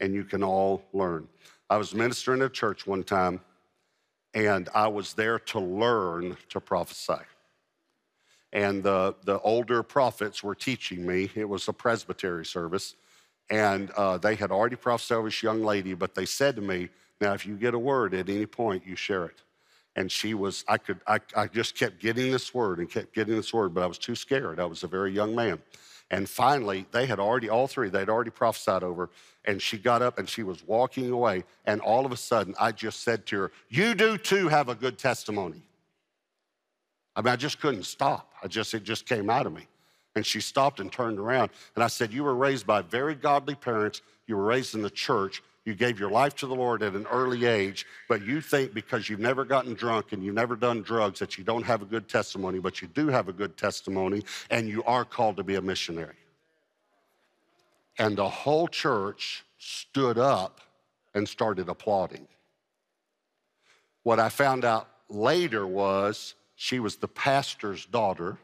and 0.00 0.14
you 0.14 0.24
can 0.24 0.42
all 0.42 0.82
learn. 0.92 1.28
I 1.70 1.76
was 1.76 1.94
ministering 1.94 2.40
at 2.40 2.46
a 2.46 2.50
church 2.50 2.86
one 2.86 3.02
time 3.02 3.40
and 4.34 4.68
I 4.74 4.88
was 4.88 5.14
there 5.14 5.38
to 5.38 5.60
learn 5.60 6.36
to 6.50 6.60
prophesy. 6.60 7.22
And 8.52 8.82
the, 8.82 9.14
the 9.24 9.40
older 9.40 9.82
prophets 9.82 10.42
were 10.42 10.54
teaching 10.54 11.06
me. 11.06 11.30
It 11.34 11.48
was 11.48 11.68
a 11.68 11.72
presbytery 11.72 12.44
service. 12.44 12.94
And 13.50 13.90
uh, 13.92 14.18
they 14.18 14.34
had 14.34 14.50
already 14.50 14.76
prophesied 14.76 15.18
over 15.18 15.28
this 15.28 15.42
young 15.42 15.62
lady, 15.62 15.94
but 15.94 16.14
they 16.14 16.24
said 16.26 16.56
to 16.56 16.62
me, 16.62 16.88
Now, 17.20 17.34
if 17.34 17.46
you 17.46 17.56
get 17.56 17.74
a 17.74 17.78
word 17.78 18.14
at 18.14 18.28
any 18.28 18.46
point, 18.46 18.86
you 18.86 18.96
share 18.96 19.26
it 19.26 19.42
and 19.96 20.10
she 20.10 20.34
was 20.34 20.64
i 20.68 20.78
could 20.78 21.00
I, 21.06 21.20
I 21.36 21.46
just 21.46 21.76
kept 21.76 22.00
getting 22.00 22.30
this 22.30 22.54
word 22.54 22.78
and 22.78 22.90
kept 22.90 23.14
getting 23.14 23.36
this 23.36 23.52
word 23.52 23.74
but 23.74 23.82
i 23.82 23.86
was 23.86 23.98
too 23.98 24.14
scared 24.14 24.60
i 24.60 24.64
was 24.64 24.82
a 24.82 24.88
very 24.88 25.12
young 25.12 25.34
man 25.34 25.60
and 26.14 26.28
finally 26.28 26.86
they 26.92 27.06
had 27.06 27.18
already 27.18 27.48
all 27.48 27.66
three 27.66 27.88
they'd 27.88 28.08
already 28.08 28.30
prophesied 28.30 28.84
over 28.84 29.10
and 29.46 29.60
she 29.60 29.76
got 29.76 30.00
up 30.00 30.16
and 30.16 30.28
she 30.28 30.44
was 30.44 30.64
walking 30.64 31.10
away 31.10 31.42
and 31.66 31.80
all 31.80 32.06
of 32.06 32.12
a 32.12 32.16
sudden 32.16 32.54
i 32.60 32.70
just 32.70 33.02
said 33.02 33.26
to 33.26 33.36
her 33.36 33.52
you 33.68 33.96
do 33.96 34.16
too 34.16 34.46
have 34.48 34.68
a 34.68 34.76
good 34.76 34.96
testimony. 34.96 35.60
I 37.16 37.20
mean 37.20 37.32
i 37.32 37.36
just 37.36 37.60
couldn't 37.60 37.84
stop. 37.84 38.32
I 38.42 38.46
just 38.46 38.72
it 38.74 38.84
just 38.84 39.06
came 39.06 39.28
out 39.28 39.46
of 39.46 39.52
me. 39.52 39.66
And 40.14 40.24
she 40.24 40.40
stopped 40.40 40.78
and 40.78 40.92
turned 40.92 41.18
around 41.18 41.50
and 41.74 41.82
i 41.82 41.88
said 41.88 42.12
you 42.12 42.22
were 42.22 42.36
raised 42.36 42.64
by 42.64 42.82
very 42.82 43.16
godly 43.16 43.56
parents. 43.56 44.00
You 44.28 44.36
were 44.36 44.44
raised 44.44 44.76
in 44.76 44.82
the 44.82 44.90
church 44.90 45.42
you 45.64 45.74
gave 45.74 45.98
your 45.98 46.10
life 46.10 46.34
to 46.36 46.46
the 46.46 46.54
Lord 46.54 46.82
at 46.82 46.94
an 46.94 47.06
early 47.10 47.46
age, 47.46 47.86
but 48.08 48.22
you 48.22 48.40
think 48.40 48.74
because 48.74 49.08
you've 49.08 49.20
never 49.20 49.44
gotten 49.44 49.72
drunk 49.74 50.12
and 50.12 50.22
you've 50.22 50.34
never 50.34 50.56
done 50.56 50.82
drugs 50.82 51.18
that 51.20 51.38
you 51.38 51.44
don't 51.44 51.64
have 51.64 51.80
a 51.80 51.86
good 51.86 52.06
testimony, 52.08 52.58
but 52.58 52.82
you 52.82 52.88
do 52.88 53.08
have 53.08 53.28
a 53.28 53.32
good 53.32 53.56
testimony 53.56 54.22
and 54.50 54.68
you 54.68 54.84
are 54.84 55.04
called 55.04 55.38
to 55.38 55.42
be 55.42 55.54
a 55.54 55.62
missionary. 55.62 56.16
And 57.98 58.16
the 58.16 58.28
whole 58.28 58.68
church 58.68 59.44
stood 59.58 60.18
up 60.18 60.60
and 61.14 61.26
started 61.26 61.68
applauding. 61.68 62.26
What 64.02 64.20
I 64.20 64.28
found 64.28 64.66
out 64.66 64.88
later 65.08 65.66
was 65.66 66.34
she 66.56 66.78
was 66.78 66.96
the 66.96 67.08
pastor's 67.08 67.86
daughter. 67.86 68.36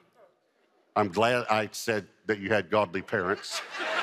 I'm 0.97 1.09
glad 1.09 1.45
I 1.51 1.69
said 1.73 2.07
that 2.27 2.39
you 2.39 2.49
had 2.49 2.71
godly 2.71 3.03
parents. 3.03 3.61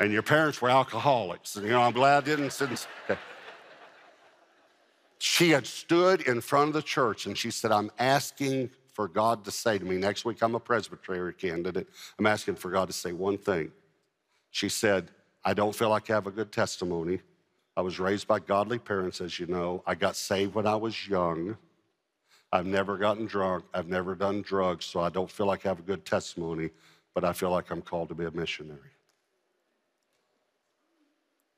and 0.00 0.10
your 0.10 0.22
parents 0.22 0.60
were 0.60 0.70
alcoholics. 0.70 1.56
You 1.56 1.68
know, 1.68 1.82
I'm 1.82 1.92
glad 1.92 2.24
I 2.24 2.26
didn't. 2.26 2.50
Since. 2.50 2.88
She 5.18 5.50
had 5.50 5.66
stood 5.66 6.22
in 6.22 6.40
front 6.40 6.68
of 6.68 6.74
the 6.74 6.82
church 6.82 7.26
and 7.26 7.36
she 7.36 7.50
said, 7.50 7.70
I'm 7.70 7.90
asking 7.98 8.70
for 8.94 9.06
God 9.06 9.44
to 9.44 9.50
say 9.50 9.78
to 9.78 9.84
me, 9.84 9.98
next 9.98 10.24
week 10.24 10.42
I'm 10.42 10.54
a 10.54 10.60
presbytery 10.60 11.34
candidate. 11.34 11.88
I'm 12.18 12.26
asking 12.26 12.54
for 12.54 12.70
God 12.70 12.86
to 12.86 12.94
say 12.94 13.12
one 13.12 13.36
thing. 13.36 13.70
She 14.50 14.70
said, 14.70 15.10
I 15.44 15.52
don't 15.52 15.74
feel 15.74 15.90
like 15.90 16.08
I 16.08 16.14
have 16.14 16.26
a 16.26 16.30
good 16.30 16.50
testimony. 16.50 17.20
I 17.76 17.82
was 17.82 18.00
raised 18.00 18.26
by 18.26 18.40
godly 18.40 18.78
parents, 18.78 19.20
as 19.20 19.38
you 19.38 19.46
know. 19.46 19.82
I 19.86 19.94
got 19.94 20.16
saved 20.16 20.54
when 20.54 20.66
I 20.66 20.74
was 20.74 21.06
young. 21.06 21.56
I've 22.50 22.66
never 22.66 22.96
gotten 22.96 23.26
drunk. 23.26 23.64
I've 23.72 23.88
never 23.88 24.14
done 24.14 24.42
drugs, 24.42 24.86
so 24.86 25.00
I 25.00 25.10
don't 25.10 25.30
feel 25.30 25.46
like 25.46 25.64
I 25.66 25.68
have 25.68 25.78
a 25.78 25.82
good 25.82 26.04
testimony, 26.04 26.70
but 27.14 27.24
I 27.24 27.32
feel 27.32 27.50
like 27.50 27.70
I'm 27.70 27.82
called 27.82 28.08
to 28.08 28.14
be 28.14 28.24
a 28.24 28.30
missionary 28.30 28.90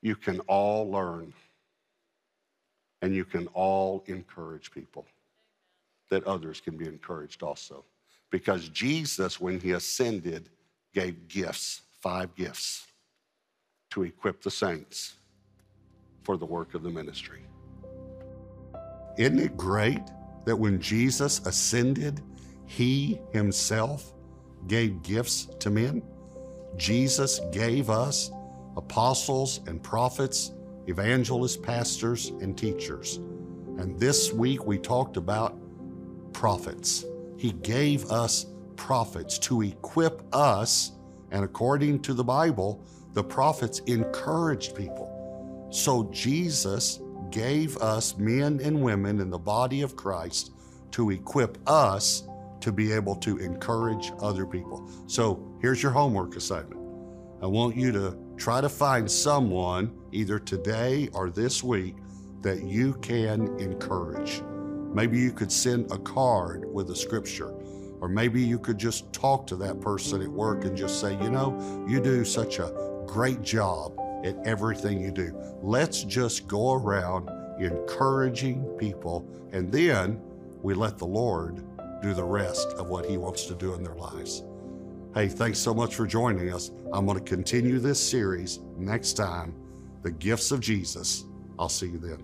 you 0.03 0.15
can 0.15 0.39
all 0.41 0.91
learn. 0.91 1.33
and 3.01 3.13
you 3.13 3.25
can 3.25 3.47
all 3.47 4.01
encourage 4.07 4.71
people 4.71 5.05
that 6.09 6.23
others 6.25 6.61
can 6.61 6.77
be 6.77 6.87
encouraged 6.87 7.43
also. 7.43 7.83
Because 8.31 8.69
Jesus, 8.69 9.41
when 9.41 9.59
he 9.59 9.71
ascended, 9.71 10.49
gave 10.93 11.27
gifts, 11.27 11.81
five 12.01 12.33
gifts, 12.35 12.87
to 13.91 14.03
equip 14.03 14.41
the 14.41 14.49
saints 14.49 15.15
for 16.23 16.37
the 16.37 16.45
work 16.45 16.73
of 16.75 16.81
the 16.83 16.89
ministry. 16.89 17.41
Isn't 19.17 19.39
it 19.39 19.57
great 19.57 20.05
that 20.45 20.55
when 20.55 20.79
Jesus 20.79 21.45
ascended, 21.45 22.21
he 22.65 23.19
himself 23.33 24.13
gave 24.67 25.03
gifts 25.03 25.47
to 25.59 25.69
men? 25.69 26.01
Jesus 26.77 27.41
gave 27.51 27.89
us 27.89 28.31
apostles 28.77 29.61
and 29.67 29.81
prophets, 29.81 30.51
evangelists, 30.87 31.57
pastors, 31.57 32.29
and 32.41 32.57
teachers. 32.57 33.17
And 33.77 33.99
this 33.99 34.31
week 34.31 34.65
we 34.65 34.77
talked 34.77 35.17
about 35.17 35.57
prophets. 36.33 37.05
He 37.37 37.51
gave 37.51 38.09
us 38.11 38.47
prophets 38.75 39.37
to 39.39 39.61
equip 39.61 40.23
us, 40.33 40.91
and 41.31 41.43
according 41.43 42.01
to 42.03 42.13
the 42.13 42.23
Bible, 42.23 42.83
the 43.13 43.23
prophets 43.23 43.79
encouraged 43.87 44.75
people. 44.75 45.69
So 45.71 46.09
Jesus 46.11 46.99
gave 47.29 47.77
us 47.77 48.17
men 48.17 48.59
and 48.63 48.81
women 48.81 49.19
in 49.19 49.29
the 49.29 49.39
body 49.39 49.81
of 49.81 49.95
Christ 49.95 50.51
to 50.91 51.09
equip 51.09 51.57
us 51.67 52.27
to 52.59 52.71
be 52.71 52.93
able 52.93 53.15
to 53.15 53.37
encourage 53.37 54.11
other 54.21 54.45
people. 54.45 54.89
So 55.07 55.57
here's 55.61 55.81
your 55.81 55.91
homework 55.91 56.35
assignment. 56.35 56.79
I 57.41 57.47
want 57.47 57.75
you 57.75 57.91
to 57.91 58.17
try 58.37 58.61
to 58.61 58.69
find 58.69 59.09
someone 59.09 59.95
either 60.11 60.39
today 60.39 61.09
or 61.13 61.29
this 61.29 61.63
week 61.63 61.95
that 62.41 62.63
you 62.63 62.93
can 62.95 63.57
encourage. 63.59 64.41
Maybe 64.93 65.17
you 65.17 65.31
could 65.31 65.51
send 65.51 65.91
a 65.91 65.97
card 65.97 66.65
with 66.71 66.89
a 66.91 66.95
scripture, 66.95 67.51
or 68.01 68.07
maybe 68.07 68.41
you 68.41 68.59
could 68.59 68.77
just 68.77 69.11
talk 69.13 69.47
to 69.47 69.55
that 69.57 69.81
person 69.81 70.21
at 70.21 70.27
work 70.27 70.65
and 70.65 70.77
just 70.77 70.99
say, 70.99 71.13
you 71.21 71.29
know, 71.29 71.85
you 71.87 71.99
do 71.99 72.25
such 72.25 72.59
a 72.59 73.03
great 73.07 73.41
job 73.41 73.97
at 74.23 74.35
everything 74.45 74.99
you 75.01 75.11
do. 75.11 75.33
Let's 75.61 76.03
just 76.03 76.47
go 76.47 76.73
around 76.73 77.29
encouraging 77.59 78.63
people, 78.77 79.27
and 79.51 79.71
then 79.71 80.21
we 80.61 80.73
let 80.73 80.97
the 80.97 81.05
Lord 81.05 81.63
do 82.01 82.13
the 82.13 82.23
rest 82.23 82.67
of 82.73 82.89
what 82.89 83.05
He 83.05 83.17
wants 83.17 83.45
to 83.45 83.55
do 83.55 83.73
in 83.73 83.83
their 83.83 83.95
lives. 83.95 84.43
Hey, 85.13 85.27
thanks 85.27 85.59
so 85.59 85.75
much 85.75 85.93
for 85.93 86.07
joining 86.07 86.51
us. 86.51 86.71
I'm 86.91 87.05
going 87.05 87.19
to 87.19 87.23
continue 87.23 87.77
this 87.77 87.99
series 87.99 88.61
next 88.77 89.13
time 89.13 89.53
The 90.01 90.09
Gifts 90.09 90.51
of 90.51 90.59
Jesus. 90.59 91.25
I'll 91.59 91.69
see 91.69 91.85
you 91.85 91.99
then. 91.99 92.17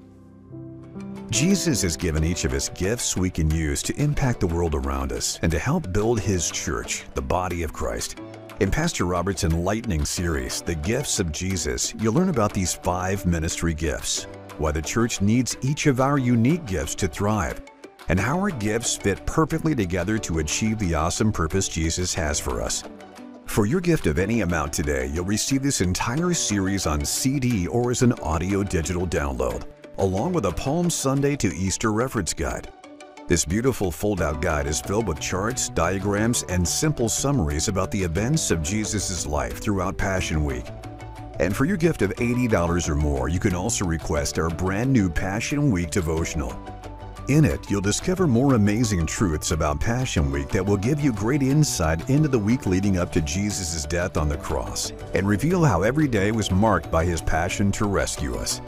Jesus 1.30 1.84
has 1.84 1.96
given 1.96 2.24
each 2.24 2.46
of 2.46 2.54
us 2.54 2.70
gifts 2.70 3.16
we 3.16 3.30
can 3.30 3.52
use 3.52 3.84
to 3.84 3.96
impact 4.02 4.40
the 4.40 4.48
world 4.48 4.74
around 4.74 5.12
us 5.12 5.38
and 5.44 5.52
to 5.52 5.60
help 5.60 5.94
build 5.94 6.20
His 6.20 6.50
church, 6.50 7.04
the 7.14 7.22
body 7.22 7.62
of 7.62 7.74
Christ. 7.74 8.20
In 8.60 8.72
Pastor 8.72 9.06
Robert's 9.06 9.44
enlightening 9.44 10.04
series, 10.04 10.64
The 10.64 10.74
Gifts 10.74 11.20
of 11.20 11.32
Jesus, 11.32 11.94
you'll 12.00 12.16
learn 12.16 12.30
about 12.30 12.54
these 12.54 12.74
five 12.74 13.24
ministry 13.24 13.76
gifts, 13.76 14.24
why 14.58 14.72
the 14.72 14.82
church 14.82 15.22
needs 15.22 15.56
each 15.62 15.86
of 15.86 16.02
our 16.02 16.18
unique 16.18 16.66
gifts 16.66 16.96
to 16.96 17.08
thrive, 17.08 17.62
and 18.10 18.20
how 18.20 18.38
our 18.40 18.50
gifts 18.50 18.98
fit 18.98 19.26
perfectly 19.26 19.74
together 19.74 20.18
to 20.18 20.40
achieve 20.40 20.78
the 20.80 20.94
awesome 20.96 21.32
purpose 21.32 21.70
Jesus 21.70 22.14
has 22.14 22.40
for 22.40 22.62
us. 22.62 22.84
For 23.46 23.66
your 23.66 23.82
gift 23.82 24.06
of 24.06 24.20
any 24.20 24.42
amount 24.42 24.74
today, 24.74 25.08
you'll 25.08 25.26
receive 25.26 25.64
this 25.64 25.82
entire 25.82 26.34
series 26.34 26.86
on 26.86 27.04
CD 27.06 27.68
or 27.68 27.90
as 27.90 28.02
an 28.02 28.14
audio 28.14 28.64
digital 28.64 29.08
download, 29.08 29.64
along 29.98 30.34
with 30.34 30.46
a 30.46 30.52
Palm 30.52 30.90
Sunday 30.90 31.36
to 31.38 31.48
Easter 31.56 31.92
reference 31.92 32.34
guide. 32.34 32.72
This 33.28 33.46
beautiful 33.46 33.92
fold-out 33.92 34.42
guide 34.42 34.66
is 34.66 34.82
filled 34.82 35.08
with 35.08 35.20
charts, 35.20 35.70
diagrams, 35.70 36.44
and 36.50 36.68
simple 36.68 37.10
summaries 37.10 37.68
about 37.68 37.92
the 37.92 38.02
events 38.02 38.50
of 38.50 38.64
Jesus' 38.64 39.28
life 39.28 39.60
throughout 39.60 39.98
Passion 39.98 40.44
Week. 40.44 40.66
And 41.40 41.56
for 41.56 41.66
your 41.66 41.78
gift 41.78 42.02
of 42.02 42.12
$80 42.16 42.90
or 42.90 42.96
more, 42.96 43.30
you 43.30 43.40
can 43.40 43.54
also 43.54 43.86
request 43.86 44.40
our 44.40 44.50
brand 44.50 44.92
new 44.92 45.10
Passion 45.10 45.72
Week 45.72 45.92
devotional. 45.92 46.60
In 47.30 47.46
it, 47.46 47.70
you'll 47.70 47.80
discover 47.80 48.26
more 48.26 48.56
amazing 48.56 49.06
truths 49.06 49.52
about 49.52 49.80
Passion 49.80 50.32
Week 50.32 50.50
that 50.50 50.66
will 50.66 50.78
give 50.78 51.00
you 51.00 51.14
great 51.14 51.44
insight 51.44 52.10
into 52.10 52.28
the 52.28 52.40
week 52.40 52.66
leading 52.66 52.98
up 52.98 53.12
to 53.12 53.22
Jesus' 53.22 53.86
death 53.86 54.18
on 54.18 54.28
the 54.28 54.38
cross 54.38 54.94
and 55.14 55.28
reveal 55.28 55.64
how 55.64 55.84
every 55.84 56.08
day 56.08 56.32
was 56.32 56.50
marked 56.50 56.90
by 56.90 57.06
his 57.06 57.22
passion 57.22 57.72
to 57.74 57.86
rescue 57.86 58.36
us. 58.36 58.62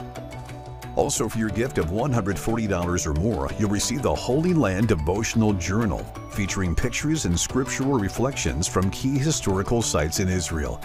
Also, 0.95 1.27
for 1.27 1.39
your 1.39 1.49
gift 1.49 1.79
of 1.79 1.87
$140 1.87 3.07
or 3.07 3.13
more, 3.19 3.49
you'll 3.57 3.67
receive 3.71 4.03
the 4.03 4.13
Holy 4.13 4.53
Land 4.53 4.89
Devotional 4.89 5.53
Journal, 5.53 6.03
featuring 6.29 6.75
pictures 6.75 7.25
and 7.25 7.39
scriptural 7.39 7.97
reflections 7.97 8.67
from 8.67 8.91
key 8.91 9.17
historical 9.17 9.81
sites 9.81 10.19
in 10.19 10.29
Israel. 10.29 10.79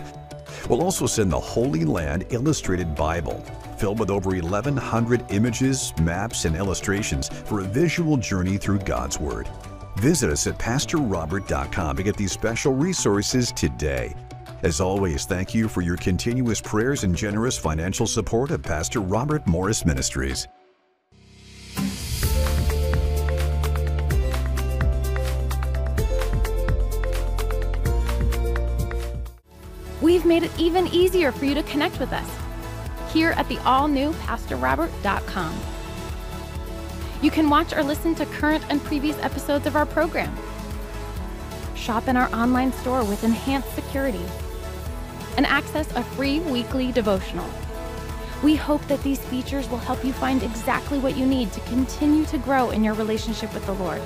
We'll 0.71 0.83
also 0.83 1.05
send 1.05 1.31
the 1.31 1.39
Holy 1.39 1.85
Land 1.85 2.25
Illustrated 2.31 2.95
Bible, 2.95 3.45
filled 3.79 3.99
with 3.99 4.11
over 4.11 4.31
1,100 4.31 5.25
images, 5.31 5.93
maps, 6.01 6.45
and 6.45 6.57
illustrations 6.57 7.29
for 7.29 7.61
a 7.61 7.65
visual 7.65 8.17
journey 8.17 8.57
through 8.57 8.79
God's 8.81 9.19
Word. 9.21 9.49
Visit 9.97 10.31
us 10.31 10.47
at 10.47 10.59
PastorRobert.com 10.59 11.97
to 11.97 12.03
get 12.03 12.17
these 12.17 12.33
special 12.33 12.75
resources 12.75 13.53
today. 13.53 14.15
As 14.63 14.81
always, 14.81 15.27
thank 15.27 15.55
you 15.55 15.69
for 15.69 15.81
your 15.81 15.97
continuous 15.97 16.61
prayers 16.61 17.05
and 17.05 17.15
generous 17.15 17.59
financial 17.59 18.07
support 18.07 18.51
of 18.51 18.63
Pastor 18.63 19.01
Robert 19.01 19.47
Morris 19.47 19.85
Ministries. 19.85 20.49
We've 30.01 30.25
made 30.25 30.43
it 30.43 30.53
even 30.59 30.87
easier 30.89 31.33
for 31.33 31.47
you 31.47 31.55
to 31.55 31.63
connect 31.65 31.99
with 31.99 32.13
us 32.13 32.46
here 33.13 33.31
at 33.33 33.49
the 33.49 33.59
all 33.59 33.89
new 33.89 34.13
PastorRobert.com. 34.13 35.61
You 37.23 37.31
can 37.31 37.49
watch 37.49 37.73
or 37.73 37.83
listen 37.83 38.15
to 38.17 38.27
current 38.27 38.65
and 38.69 38.83
previous 38.85 39.19
episodes 39.19 39.67
of 39.67 39.77
our 39.77 39.87
program. 39.87 40.37
Shop 41.75 42.09
in 42.09 42.17
our 42.17 42.33
online 42.35 42.73
store 42.73 43.05
with 43.05 43.25
enhanced 43.25 43.75
security 43.75 44.25
and 45.37 45.47
access 45.47 45.91
a 45.97 46.03
free 46.03 46.41
weekly 46.41 46.93
devotional. 46.93 47.49
We 48.43 48.55
hope 48.55 48.87
that 48.89 49.03
these 49.03 49.19
features 49.19 49.69
will 49.69 49.79
help 49.79 50.05
you 50.05 50.13
find 50.13 50.43
exactly 50.43 50.99
what 50.99 51.17
you 51.17 51.27
need 51.27 51.53
to 51.53 51.61
continue 51.61 52.25
to 52.27 52.39
grow 52.39 52.71
in 52.71 52.85
your 52.85 52.95
relationship 52.95 53.53
with 53.55 53.65
the 53.67 53.75
Lord. 53.75 54.03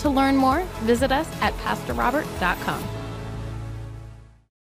To 0.00 0.10
learn 0.10 0.36
more, 0.36 0.62
visit 0.82 1.10
us 1.10 1.28
at 1.40 1.54
PastorRobert.com. 1.54 2.99